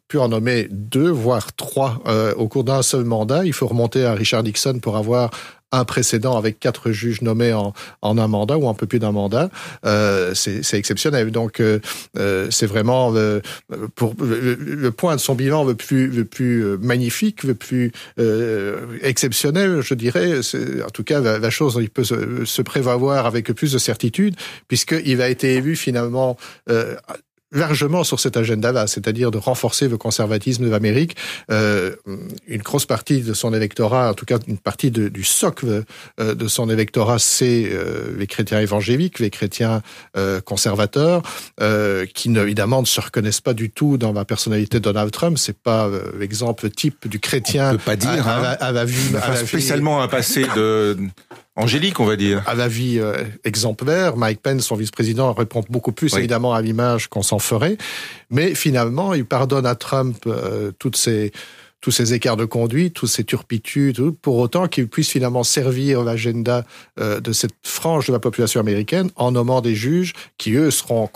pu 0.07 0.17
en 0.19 0.29
nommer 0.29 0.67
deux, 0.71 1.09
voire 1.09 1.53
trois 1.53 2.01
euh, 2.07 2.33
au 2.35 2.47
cours 2.47 2.63
d'un 2.63 2.81
seul 2.81 3.03
mandat. 3.03 3.45
Il 3.45 3.53
faut 3.53 3.67
remonter 3.67 4.05
à 4.05 4.13
Richard 4.13 4.43
Nixon 4.43 4.79
pour 4.79 4.95
avoir 4.97 5.31
un 5.71 5.85
précédent 5.85 6.37
avec 6.37 6.59
quatre 6.59 6.91
juges 6.91 7.21
nommés 7.21 7.53
en, 7.53 7.73
en 8.01 8.17
un 8.17 8.27
mandat 8.27 8.57
ou 8.57 8.69
un 8.69 8.73
peu 8.73 8.87
plus 8.87 8.99
d'un 8.99 9.11
mandat. 9.11 9.49
Euh, 9.85 10.33
c'est 10.33 10.77
exceptionnel. 10.77 11.31
Donc, 11.31 11.59
euh, 11.59 11.79
euh, 12.17 12.47
c'est 12.51 12.67
vraiment 12.67 13.11
le, 13.11 13.41
pour, 13.95 14.15
le, 14.19 14.55
le, 14.55 14.91
point 14.91 15.15
de 15.15 15.21
son 15.21 15.35
bilan 15.35 15.63
le 15.63 15.75
plus, 15.75 16.07
le 16.07 16.25
plus 16.25 16.77
magnifique, 16.79 17.43
le 17.43 17.55
plus 17.55 17.91
euh, 18.19 18.97
exceptionnel, 19.01 19.81
je 19.81 19.93
dirais. 19.93 20.39
En 20.85 20.89
tout 20.89 21.03
cas, 21.03 21.19
la, 21.19 21.39
la 21.39 21.49
chose, 21.49 21.77
il 21.81 21.89
peut 21.89 22.03
se, 22.03 22.45
se 22.45 22.61
prévoir 22.61 23.25
avec 23.25 23.51
plus 23.53 23.73
de 23.73 23.77
certitude, 23.77 24.35
puisqu'il 24.67 25.21
a 25.21 25.29
été 25.29 25.55
élu 25.55 25.75
finalement 25.75 26.37
euh, 26.69 26.95
largement 27.51 28.03
sur 28.03 28.19
cet 28.19 28.37
agenda-là, 28.37 28.87
c'est-à-dire 28.87 29.31
de 29.31 29.37
renforcer 29.37 29.87
le 29.87 29.97
conservatisme 29.97 30.65
de 30.65 30.69
l'Amérique. 30.69 31.15
Euh, 31.49 31.95
une 32.47 32.61
grosse 32.61 32.85
partie 32.85 33.21
de 33.21 33.33
son 33.33 33.53
électorat, 33.53 34.11
en 34.11 34.13
tout 34.13 34.25
cas 34.25 34.37
une 34.47 34.57
partie 34.57 34.91
de, 34.91 35.07
du 35.07 35.23
socle 35.23 35.83
euh, 36.19 36.35
de 36.35 36.47
son 36.47 36.69
électorat, 36.69 37.19
c'est 37.19 37.69
euh, 37.71 38.15
les 38.17 38.27
chrétiens 38.27 38.59
évangéliques, 38.59 39.19
les 39.19 39.29
chrétiens 39.29 39.81
euh, 40.17 40.41
conservateurs, 40.41 41.21
euh, 41.61 42.05
qui 42.13 42.29
ne, 42.29 42.41
évidemment 42.41 42.81
ne 42.81 42.87
se 42.87 42.99
reconnaissent 42.99 43.41
pas 43.41 43.53
du 43.53 43.69
tout 43.69 43.97
dans 43.97 44.13
la 44.13 44.25
personnalité 44.25 44.79
de 44.79 44.83
Donald 44.83 45.11
Trump. 45.11 45.37
C'est 45.37 45.57
pas 45.57 45.89
l'exemple 46.19 46.69
type 46.69 47.07
du 47.07 47.19
chrétien. 47.19 47.69
On 47.69 47.71
peut 47.73 47.83
pas 47.85 47.95
dire. 47.95 48.27
À, 48.27 48.35
à, 48.35 48.51
à, 48.51 48.65
à 48.67 48.71
la 48.71 48.85
vue, 48.85 49.15
enfin, 49.15 49.35
spécialement 49.35 50.01
un 50.01 50.07
passé 50.07 50.45
de 50.55 50.97
Angélique, 51.57 51.99
on 51.99 52.05
va 52.05 52.15
dire. 52.15 52.43
À 52.45 52.53
la 52.53 52.67
vie 52.67 52.99
euh, 52.99 53.23
exemplaire, 53.43 54.15
Mike 54.15 54.41
Pence, 54.41 54.61
son 54.61 54.75
vice-président, 54.75 55.33
répond 55.33 55.63
beaucoup 55.69 55.91
plus 55.91 56.13
oui. 56.13 56.19
évidemment 56.19 56.53
à 56.53 56.61
l'image 56.61 57.07
qu'on 57.07 57.23
s'en 57.23 57.39
ferait. 57.39 57.77
Mais 58.29 58.53
finalement, 58.53 59.15
il 59.15 59.25
pardonne 59.25 59.65
à 59.65 59.73
Trump 59.73 60.17
euh, 60.27 60.71
toutes 60.77 60.95
ces 60.95 61.31
tous 61.79 61.91
ces 61.91 62.13
écarts 62.13 62.37
de 62.37 62.45
conduite, 62.45 62.95
toutes 62.95 63.09
ces 63.09 63.23
turpitudes, 63.23 64.09
pour 64.21 64.37
autant 64.37 64.67
qu'il 64.67 64.87
puisse 64.87 65.11
finalement 65.11 65.43
servir 65.43 66.03
l'agenda 66.03 66.65
euh, 66.99 67.19
de 67.19 67.31
cette 67.31 67.53
frange 67.63 68.07
de 68.07 68.13
la 68.13 68.19
population 68.19 68.59
américaine 68.59 69.11
en 69.15 69.31
nommant 69.31 69.61
des 69.61 69.75
juges 69.75 70.13
qui, 70.37 70.53
eux, 70.53 70.71
seront 70.71 71.09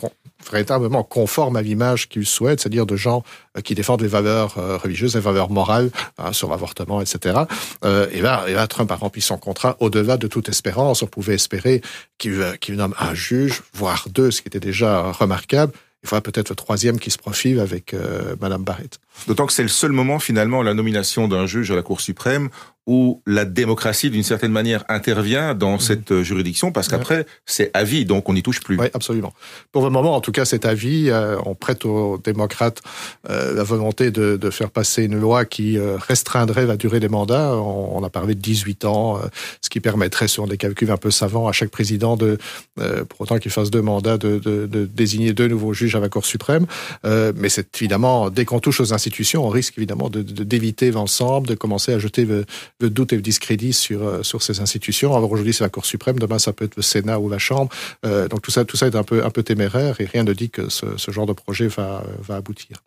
véritablement 0.52 1.04
conformes 1.04 1.56
à 1.56 1.62
l'image 1.62 2.10
qu'ils 2.10 2.26
souhaitent, 2.26 2.62
c'est-à-dire 2.62 2.86
de 2.86 2.96
gens 2.96 3.24
euh, 3.58 3.62
qui 3.62 3.76
défendent 3.76 4.02
les 4.02 4.08
valeurs 4.08 4.58
euh, 4.58 4.78
religieuses, 4.78 5.16
les 5.16 5.22
valeurs 5.22 5.50
morales 5.50 5.92
hein, 6.18 6.34
sur 6.34 6.50
l'avortement, 6.50 7.02
etc. 7.02 7.42
Euh, 7.84 8.08
et, 8.12 8.22
là, 8.22 8.68
Trump 8.68 8.92
a 8.92 8.96
rempli 8.96 9.22
son 9.22 9.38
contrat 9.38 9.78
au-delà 9.80 10.18
de 10.18 10.28
toute 10.28 10.50
espérance. 10.50 11.04
On 11.04 11.08
pouvait 11.08 11.36
espérer 11.36 11.82
qu'il 12.18 12.58
qu 12.60 12.74
nomme 12.74 12.96
un 13.00 13.14
juge, 13.14 13.64
voire 13.74 14.08
deux, 14.10 14.32
ce 14.32 14.42
qui 14.42 14.48
était 14.48 14.60
déjà 14.60 15.12
remarquable. 15.12 15.74
Il 16.04 16.10
faudra 16.10 16.22
peut-être 16.22 16.50
le 16.50 16.56
troisième 16.56 17.00
qui 17.00 17.12
se 17.12 17.18
profile 17.18 17.60
avec 17.60 17.94
euh, 17.94 18.36
Madame 18.42 18.64
Barrett. 18.64 19.00
D'autant 19.28 19.46
que 19.46 19.54
c'est 19.54 19.62
le 19.62 19.70
seul 19.70 19.92
moment, 19.92 20.18
finalement, 20.18 20.64
la 20.64 20.74
nomination 20.74 21.28
d'un 21.28 21.46
juge 21.46 21.70
à 21.70 21.76
la 21.76 21.84
Cour 21.84 22.02
suprême 22.02 22.50
où 22.88 23.22
la 23.26 23.46
démocratie, 23.46 24.10
d'une 24.10 24.24
certaine 24.24 24.52
manière, 24.52 24.84
intervient 24.90 25.54
dans 25.54 25.76
mmh. 25.76 25.80
cette 25.80 26.22
juridiction, 26.22 26.72
parce 26.72 26.88
qu'après, 26.88 27.18
ouais. 27.18 27.26
c'est 27.46 27.72
avis, 27.74 28.06
donc 28.06 28.28
on 28.28 28.34
n'y 28.34 28.44
touche 28.44 28.60
plus. 28.60 28.78
Oui, 28.78 28.88
absolument. 28.94 29.34
Pour 29.72 29.84
le 29.84 29.90
moment, 29.90 30.16
en 30.16 30.22
tout 30.22 30.32
cas, 30.32 30.46
c'est 30.46 30.66
avis. 30.66 31.10
Euh, 31.10 31.38
on 31.46 31.56
prête 31.56 31.86
aux 31.86 32.18
démocrates 32.18 32.82
euh, 33.30 33.54
la 33.54 33.64
volonté 33.64 34.12
de, 34.12 34.38
de, 34.38 34.50
faire 34.50 34.72
passer 34.72 35.04
une 35.04 35.20
loi 35.20 35.46
qui 35.46 35.78
euh, 35.78 35.98
restreindrait 35.98 36.66
la 36.66 36.78
durée 36.78 37.00
des 37.00 37.10
mandats. 37.10 37.56
On, 37.56 37.98
on 37.98 38.04
a 38.04 38.10
parlé 38.10 38.36
de 38.36 38.40
18 38.40 38.86
ans, 38.86 39.18
euh, 39.18 39.28
ce 39.62 39.70
qui 39.70 39.80
permettrait, 39.80 40.28
selon 40.28 40.48
des 40.48 40.58
calculs 40.58 40.92
un 40.92 40.98
peu 40.98 41.12
savants, 41.12 41.48
à 41.48 41.52
chaque 41.52 41.70
président, 41.70 42.18
de, 42.18 42.38
euh, 42.80 43.06
pour 43.06 43.22
autant 43.22 43.38
qu'il 43.38 43.52
fasse 43.52 43.70
deux 43.70 43.82
mandats, 43.82 44.18
de, 44.18 44.40
de, 44.40 44.66
de, 44.66 44.86
désigner 44.86 45.34
deux 45.34 45.48
nouveaux 45.48 45.74
juges 45.74 45.96
à 45.96 46.00
la 46.00 46.10
Cour 46.10 46.26
suprême. 46.26 46.66
Euh, 47.06 47.32
mais 47.36 47.50
c'est 47.50 47.68
évidemment, 47.78 48.30
dès 48.30 48.46
qu'on 48.46 48.60
touche 48.60 48.80
aux 48.82 48.94
institutions, 48.94 49.46
on 49.46 49.50
risque 49.50 49.78
évidemment 49.78 50.10
d'éviter 50.10 50.92
l'ensemble, 50.92 51.48
de 51.48 51.56
commencer 51.56 51.94
à 51.94 52.00
jeter 52.00 52.26
le, 52.26 52.46
de 52.82 52.88
doute 52.88 53.14
et 53.14 53.16
de 53.16 53.22
discrédit 53.22 53.74
sur, 53.74 54.26
sur 54.26 54.42
ces 54.42 54.60
institutions. 54.60 55.16
Alors 55.16 55.32
aujourd'hui, 55.32 55.54
c'est 55.54 55.64
la 55.64 55.70
Cour 55.70 55.86
suprême, 55.86 56.20
demain, 56.20 56.40
ça 56.40 56.54
peut 56.54 56.66
être 56.66 56.76
le 56.76 56.82
Sénat 56.82 57.20
ou 57.20 57.30
la 57.30 57.38
Chambre. 57.38 57.70
donc 58.04 58.42
tout 58.42 58.52
ça, 58.52 58.66
tout 58.66 58.78
ça 58.78 58.88
est 58.88 58.96
un 58.96 59.04
peu, 59.04 59.24
un 59.24 59.30
peu 59.30 59.44
téméraire 59.44 60.00
et 60.02 60.06
rien 60.06 60.24
ne 60.24 60.34
dit 60.34 60.50
que 60.50 60.70
ce, 60.70 60.98
ce 60.98 61.12
genre 61.12 61.26
de 61.26 61.34
projet 61.34 61.68
va, 61.68 62.04
va 62.22 62.36
aboutir. 62.36 62.78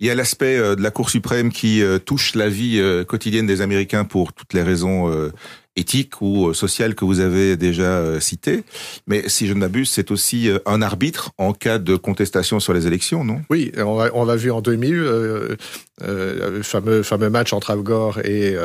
Il 0.00 0.06
y 0.06 0.10
a 0.10 0.14
l'aspect 0.14 0.58
de 0.58 0.82
la 0.82 0.90
Cour 0.90 1.10
suprême 1.10 1.52
qui 1.52 1.82
touche 2.04 2.34
la 2.34 2.48
vie 2.48 2.82
quotidienne 3.06 3.46
des 3.46 3.60
Américains 3.60 4.04
pour 4.04 4.32
toutes 4.32 4.52
les 4.52 4.62
raisons 4.62 5.30
éthique 5.76 6.20
ou 6.20 6.48
euh, 6.48 6.54
sociale 6.54 6.94
que 6.94 7.04
vous 7.04 7.20
avez 7.20 7.56
déjà 7.56 7.98
euh, 7.98 8.20
cité. 8.20 8.64
Mais 9.06 9.28
si 9.28 9.46
je 9.46 9.54
ne 9.54 9.58
m'abuse, 9.60 9.90
c'est 9.90 10.10
aussi 10.10 10.48
euh, 10.48 10.58
un 10.66 10.82
arbitre 10.82 11.32
en 11.38 11.52
cas 11.52 11.78
de 11.78 11.96
contestation 11.96 12.60
sur 12.60 12.72
les 12.72 12.86
élections, 12.86 13.24
non? 13.24 13.42
Oui, 13.50 13.72
on 13.78 14.24
l'a 14.24 14.36
vu 14.36 14.50
en 14.50 14.60
2000, 14.60 14.94
euh, 14.94 15.56
le 16.00 16.62
fameux, 16.62 17.02
fameux 17.02 17.30
match 17.30 17.52
entre 17.52 17.70
Al 17.70 17.80
Gore 17.80 18.20
et 18.20 18.56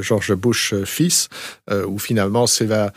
George 0.00 0.34
Bush 0.34 0.74
fils, 0.84 1.28
où 1.86 1.98
finalement 1.98 2.46
c'est 2.46 2.66
la 2.66 2.92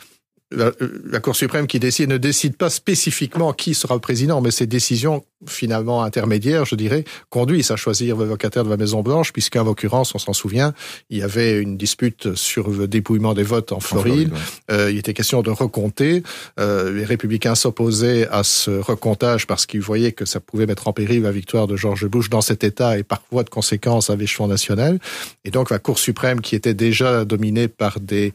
la, 0.51 0.71
la, 1.05 1.19
Cour 1.19 1.35
suprême 1.35 1.67
qui 1.67 1.79
décide 1.79 2.09
ne 2.09 2.17
décide 2.17 2.55
pas 2.55 2.69
spécifiquement 2.69 3.53
qui 3.53 3.73
sera 3.73 3.93
le 3.93 4.01
président, 4.01 4.41
mais 4.41 4.51
ses 4.51 4.67
décisions 4.67 5.23
finalement 5.47 6.03
intermédiaires, 6.03 6.65
je 6.65 6.75
dirais, 6.75 7.05
conduisent 7.29 7.71
à 7.71 7.75
choisir 7.75 8.17
le 8.17 8.25
locataire 8.25 8.63
de 8.63 8.69
la 8.69 8.75
Maison 8.75 9.01
Blanche, 9.01 9.31
puisqu'en 9.31 9.63
l'occurrence, 9.63 10.13
on 10.15 10.17
s'en 10.17 10.33
souvient, 10.33 10.73
il 11.09 11.19
y 11.19 11.23
avait 11.23 11.61
une 11.61 11.77
dispute 11.77 12.35
sur 12.35 12.69
le 12.69 12.87
dépouillement 12.87 13.33
des 13.33 13.43
votes 13.43 13.71
en 13.71 13.79
Floride. 13.79 14.31
euh, 14.71 14.91
il 14.91 14.97
était 14.97 15.13
question 15.13 15.41
de 15.41 15.49
recompter. 15.49 16.23
Euh, 16.59 16.93
les 16.93 17.05
républicains 17.05 17.55
s'opposaient 17.55 18.27
à 18.29 18.43
ce 18.43 18.71
recomptage 18.71 19.47
parce 19.47 19.65
qu'ils 19.65 19.81
voyaient 19.81 20.11
que 20.11 20.25
ça 20.25 20.39
pouvait 20.39 20.65
mettre 20.65 20.87
en 20.87 20.93
péril 20.93 21.21
la 21.21 21.31
victoire 21.31 21.67
de 21.67 21.75
George 21.75 22.05
Bush 22.07 22.29
dans 22.29 22.41
cet 22.41 22.63
État 22.63 22.97
et 22.97 23.03
par 23.03 23.21
voie 23.31 23.43
de 23.43 23.49
conséquence 23.49 24.09
à 24.09 24.15
l'échelon 24.15 24.47
national. 24.47 24.99
Et 25.45 25.51
donc 25.51 25.69
la 25.69 25.79
Cour 25.79 25.99
suprême, 25.99 26.41
qui 26.41 26.55
était 26.55 26.73
déjà 26.73 27.23
dominée 27.23 27.67
par 27.67 27.99
des 27.99 28.33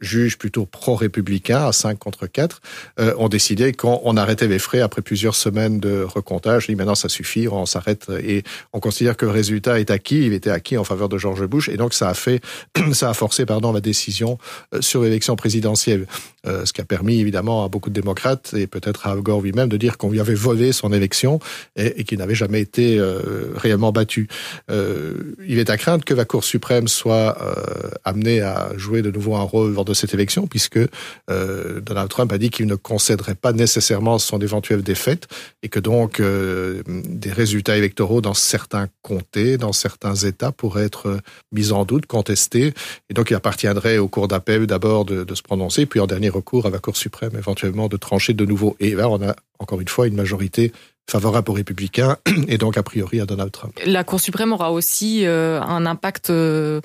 juges 0.00 0.38
plutôt 0.38 0.66
pro-républicains, 0.66 1.66
à 1.66 1.72
5 1.72 1.98
contre 1.98 2.26
4, 2.26 2.60
euh, 3.00 3.14
ont 3.18 3.28
décidé 3.28 3.72
qu'on 3.72 4.16
arrêtait 4.16 4.48
les 4.48 4.58
frais 4.58 4.80
après 4.80 5.02
plusieurs 5.02 5.34
semaines 5.34 5.80
de 5.80 6.02
recomptage. 6.02 6.68
Et 6.68 6.74
maintenant, 6.74 6.94
ça 6.94 7.08
suffit, 7.08 7.48
on 7.48 7.66
s'arrête 7.66 8.10
et 8.22 8.42
on 8.72 8.80
considère 8.80 9.16
que 9.16 9.24
le 9.24 9.32
résultat 9.32 9.80
est 9.80 9.90
acquis. 9.90 10.26
Il 10.26 10.32
était 10.32 10.50
acquis 10.50 10.76
en 10.76 10.84
faveur 10.84 11.08
de 11.08 11.18
George 11.18 11.44
Bush 11.46 11.68
et 11.68 11.76
donc 11.76 11.94
ça 11.94 12.08
a 12.08 12.14
fait, 12.14 12.40
ça 12.92 13.10
a 13.10 13.14
forcé, 13.14 13.46
pardon, 13.46 13.72
la 13.72 13.80
décision 13.80 14.38
euh, 14.74 14.80
sur 14.80 15.02
l'élection 15.02 15.36
présidentielle. 15.36 16.06
Euh, 16.46 16.64
ce 16.64 16.72
qui 16.72 16.80
a 16.80 16.84
permis 16.84 17.20
évidemment 17.20 17.64
à 17.64 17.68
beaucoup 17.68 17.90
de 17.90 17.94
démocrates 17.94 18.54
et 18.54 18.66
peut-être 18.66 19.06
à 19.06 19.16
Gore 19.16 19.40
lui-même 19.40 19.68
de 19.68 19.76
dire 19.76 19.98
qu'on 19.98 20.10
lui 20.10 20.20
avait 20.20 20.34
volé 20.34 20.72
son 20.72 20.92
élection 20.92 21.40
et, 21.76 22.04
qu'il 22.04 22.18
n'avait 22.18 22.34
jamais 22.34 22.60
été 22.60 22.98
euh, 22.98 23.52
réellement 23.56 23.92
battu. 23.92 24.28
Euh, 24.70 25.34
il 25.46 25.58
est 25.58 25.70
à 25.70 25.76
craindre 25.76 26.04
que 26.04 26.14
la 26.14 26.24
Cour 26.24 26.44
suprême 26.44 26.88
soit 26.88 27.36
amenée 28.04 28.40
à 28.40 28.70
jouer 28.76 29.02
de 29.02 29.10
nouveau 29.10 29.36
un 29.36 29.42
rôle 29.42 29.74
lors 29.74 29.84
de 29.84 29.94
cette 29.94 30.12
élection, 30.14 30.46
puisque 30.46 30.80
Donald 31.28 32.08
Trump 32.08 32.32
a 32.32 32.38
dit 32.38 32.50
qu'il 32.50 32.66
ne 32.66 32.74
concéderait 32.74 33.34
pas 33.34 33.52
nécessairement 33.52 34.18
son 34.18 34.40
éventuelle 34.40 34.82
défaite 34.82 35.28
et 35.62 35.68
que 35.68 35.80
donc 35.80 36.20
des 36.20 37.32
résultats 37.32 37.76
électoraux 37.76 38.20
dans 38.20 38.34
certains 38.34 38.88
comtés, 39.02 39.56
dans 39.56 39.72
certains 39.72 40.14
États 40.14 40.52
pourraient 40.52 40.84
être 40.84 41.18
mis 41.52 41.72
en 41.72 41.84
doute, 41.84 42.06
contestés, 42.06 42.74
et 43.08 43.14
donc 43.14 43.30
il 43.30 43.34
appartiendrait 43.34 43.98
au 43.98 44.08
cours 44.08 44.28
d'appel 44.28 44.66
d'abord 44.66 45.04
de, 45.04 45.24
de 45.24 45.34
se 45.34 45.42
prononcer, 45.42 45.86
puis 45.86 46.00
en 46.00 46.06
dernier 46.06 46.30
recours 46.36 46.66
à 46.66 46.70
la 46.70 46.78
Cour 46.78 46.96
suprême 46.96 47.32
éventuellement 47.36 47.88
de 47.88 47.96
trancher 47.96 48.34
de 48.34 48.44
nouveau. 48.44 48.76
Et 48.80 48.94
là, 48.94 49.08
on 49.08 49.22
a 49.22 49.34
encore 49.58 49.80
une 49.80 49.88
fois 49.88 50.06
une 50.06 50.14
majorité 50.14 50.72
favorable 51.08 51.50
aux 51.50 51.54
républicains 51.54 52.16
et 52.48 52.58
donc 52.58 52.76
a 52.76 52.82
priori 52.82 53.20
à 53.20 53.26
Donald 53.26 53.52
Trump. 53.52 53.78
La 53.86 54.02
Cour 54.02 54.20
suprême 54.20 54.52
aura 54.52 54.72
aussi 54.72 55.24
euh, 55.24 55.60
un 55.62 55.86
impact 55.86 56.30
euh, 56.30 56.80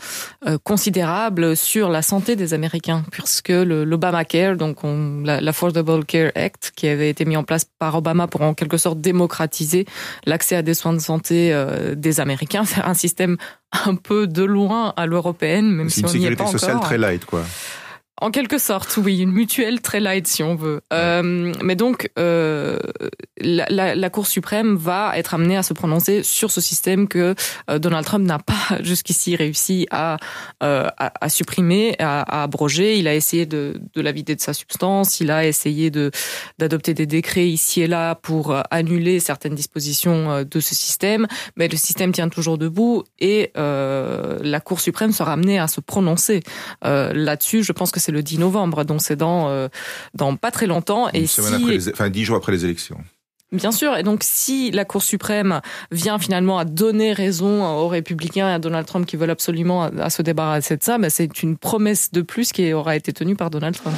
euh, 0.47 0.57
considérable 0.63 1.55
sur 1.55 1.89
la 1.89 2.01
santé 2.01 2.35
des 2.35 2.53
Américains, 2.53 3.03
puisque 3.11 3.49
l'Obamacare, 3.49 4.57
donc 4.57 4.83
on, 4.83 5.23
la, 5.23 5.41
l'Affordable 5.41 6.05
Care 6.05 6.31
Act, 6.35 6.71
qui 6.75 6.87
avait 6.87 7.09
été 7.09 7.25
mis 7.25 7.35
en 7.35 7.43
place 7.43 7.65
par 7.79 7.95
Obama 7.95 8.27
pour 8.27 8.41
en 8.41 8.53
quelque 8.53 8.77
sorte 8.77 9.01
démocratiser 9.01 9.85
l'accès 10.25 10.55
à 10.55 10.61
des 10.61 10.75
soins 10.75 10.93
de 10.93 10.99
santé 10.99 11.51
des 11.95 12.19
Américains, 12.19 12.63
faire 12.65 12.87
un 12.87 12.93
système 12.93 13.37
un 13.85 13.95
peu 13.95 14.27
de 14.27 14.43
loin 14.43 14.93
à 14.97 15.07
l'européenne, 15.07 15.71
même 15.71 15.89
si 15.89 16.05
on 16.05 16.13
n'y 16.13 16.25
est 16.25 16.35
pas 16.35 16.43
encore. 16.43 16.53
une 16.53 16.59
sécurité 16.59 16.59
sociale 16.59 16.79
très 16.81 16.97
light, 16.97 17.25
quoi. 17.25 17.43
En 18.21 18.29
quelque 18.29 18.59
sorte, 18.59 18.97
oui, 18.97 19.17
une 19.17 19.31
mutuelle 19.31 19.81
très 19.81 19.99
light 19.99 20.27
si 20.27 20.43
on 20.43 20.53
veut. 20.53 20.81
Euh, 20.93 21.51
mais 21.63 21.75
donc, 21.75 22.11
euh, 22.19 22.77
la, 23.39 23.65
la, 23.69 23.95
la, 23.95 24.09
Cour 24.11 24.27
suprême 24.27 24.75
va 24.75 25.17
être 25.17 25.33
amenée 25.33 25.57
à 25.57 25.63
se 25.63 25.73
prononcer 25.73 26.21
sur 26.21 26.51
ce 26.51 26.61
système 26.61 27.07
que 27.07 27.33
euh, 27.71 27.79
Donald 27.79 28.05
Trump 28.05 28.23
n'a 28.23 28.37
pas 28.37 28.53
jusqu'ici 28.81 29.35
réussi 29.35 29.87
à, 29.89 30.17
euh, 30.61 30.87
à, 30.99 31.11
à, 31.19 31.29
supprimer, 31.29 31.95
à, 31.97 32.21
à, 32.21 32.43
abroger. 32.43 32.99
Il 32.99 33.07
a 33.07 33.15
essayé 33.15 33.47
de, 33.47 33.81
de 33.95 34.01
la 34.01 34.11
vider 34.11 34.35
de 34.35 34.41
sa 34.41 34.53
substance. 34.53 35.19
Il 35.19 35.31
a 35.31 35.47
essayé 35.47 35.89
de 35.89 36.11
d'adopter 36.59 36.93
des 36.93 37.07
décrets 37.07 37.47
ici 37.47 37.81
et 37.81 37.87
là 37.87 38.13
pour 38.13 38.51
euh, 38.51 38.61
annuler 38.69 39.19
certaines 39.19 39.55
dispositions 39.55 40.43
de 40.43 40.59
ce 40.59 40.75
système. 40.75 41.25
Mais 41.55 41.67
le 41.67 41.77
système 41.77 42.11
tient 42.11 42.29
toujours 42.29 42.59
debout 42.59 43.03
et 43.17 43.51
la 43.55 44.59
Cour 44.63 44.79
suprême 44.79 45.11
sera 45.11 45.33
amenée 45.33 45.57
à 45.57 45.67
se 45.67 45.81
prononcer 45.81 46.41
là-dessus. 46.83 47.63
Je 47.63 47.71
pense 47.71 47.91
que 47.91 47.99
c'est 47.99 48.10
le 48.11 48.23
10 48.23 48.39
novembre, 48.39 48.83
donc 48.83 49.01
c'est 49.01 49.15
dans, 49.15 49.49
euh, 49.49 49.67
dans 50.13 50.35
pas 50.35 50.51
très 50.51 50.67
longtemps. 50.67 51.09
Une 51.09 51.23
et 51.23 51.27
si... 51.27 51.41
les, 51.65 51.89
enfin, 51.89 52.09
10 52.09 52.25
jours 52.25 52.37
après 52.37 52.51
les 52.51 52.65
élections. 52.65 52.97
Bien 53.51 53.73
sûr, 53.73 53.97
et 53.97 54.03
donc 54.03 54.21
si 54.23 54.71
la 54.71 54.85
Cour 54.85 55.03
suprême 55.03 55.59
vient 55.91 56.17
finalement 56.17 56.57
à 56.57 56.63
donner 56.63 57.11
raison 57.11 57.65
aux 57.65 57.89
républicains 57.89 58.49
et 58.49 58.53
à 58.53 58.59
Donald 58.59 58.87
Trump 58.87 59.05
qui 59.05 59.17
veulent 59.17 59.29
absolument 59.29 59.83
à, 59.83 60.09
se 60.09 60.21
débarrasser 60.21 60.77
de 60.77 60.83
ça, 60.83 60.97
ben 60.97 61.09
c'est 61.09 61.43
une 61.43 61.57
promesse 61.57 62.13
de 62.13 62.21
plus 62.21 62.53
qui 62.53 62.71
aura 62.71 62.95
été 62.95 63.11
tenue 63.11 63.35
par 63.35 63.49
Donald 63.49 63.75
Trump. 63.75 63.97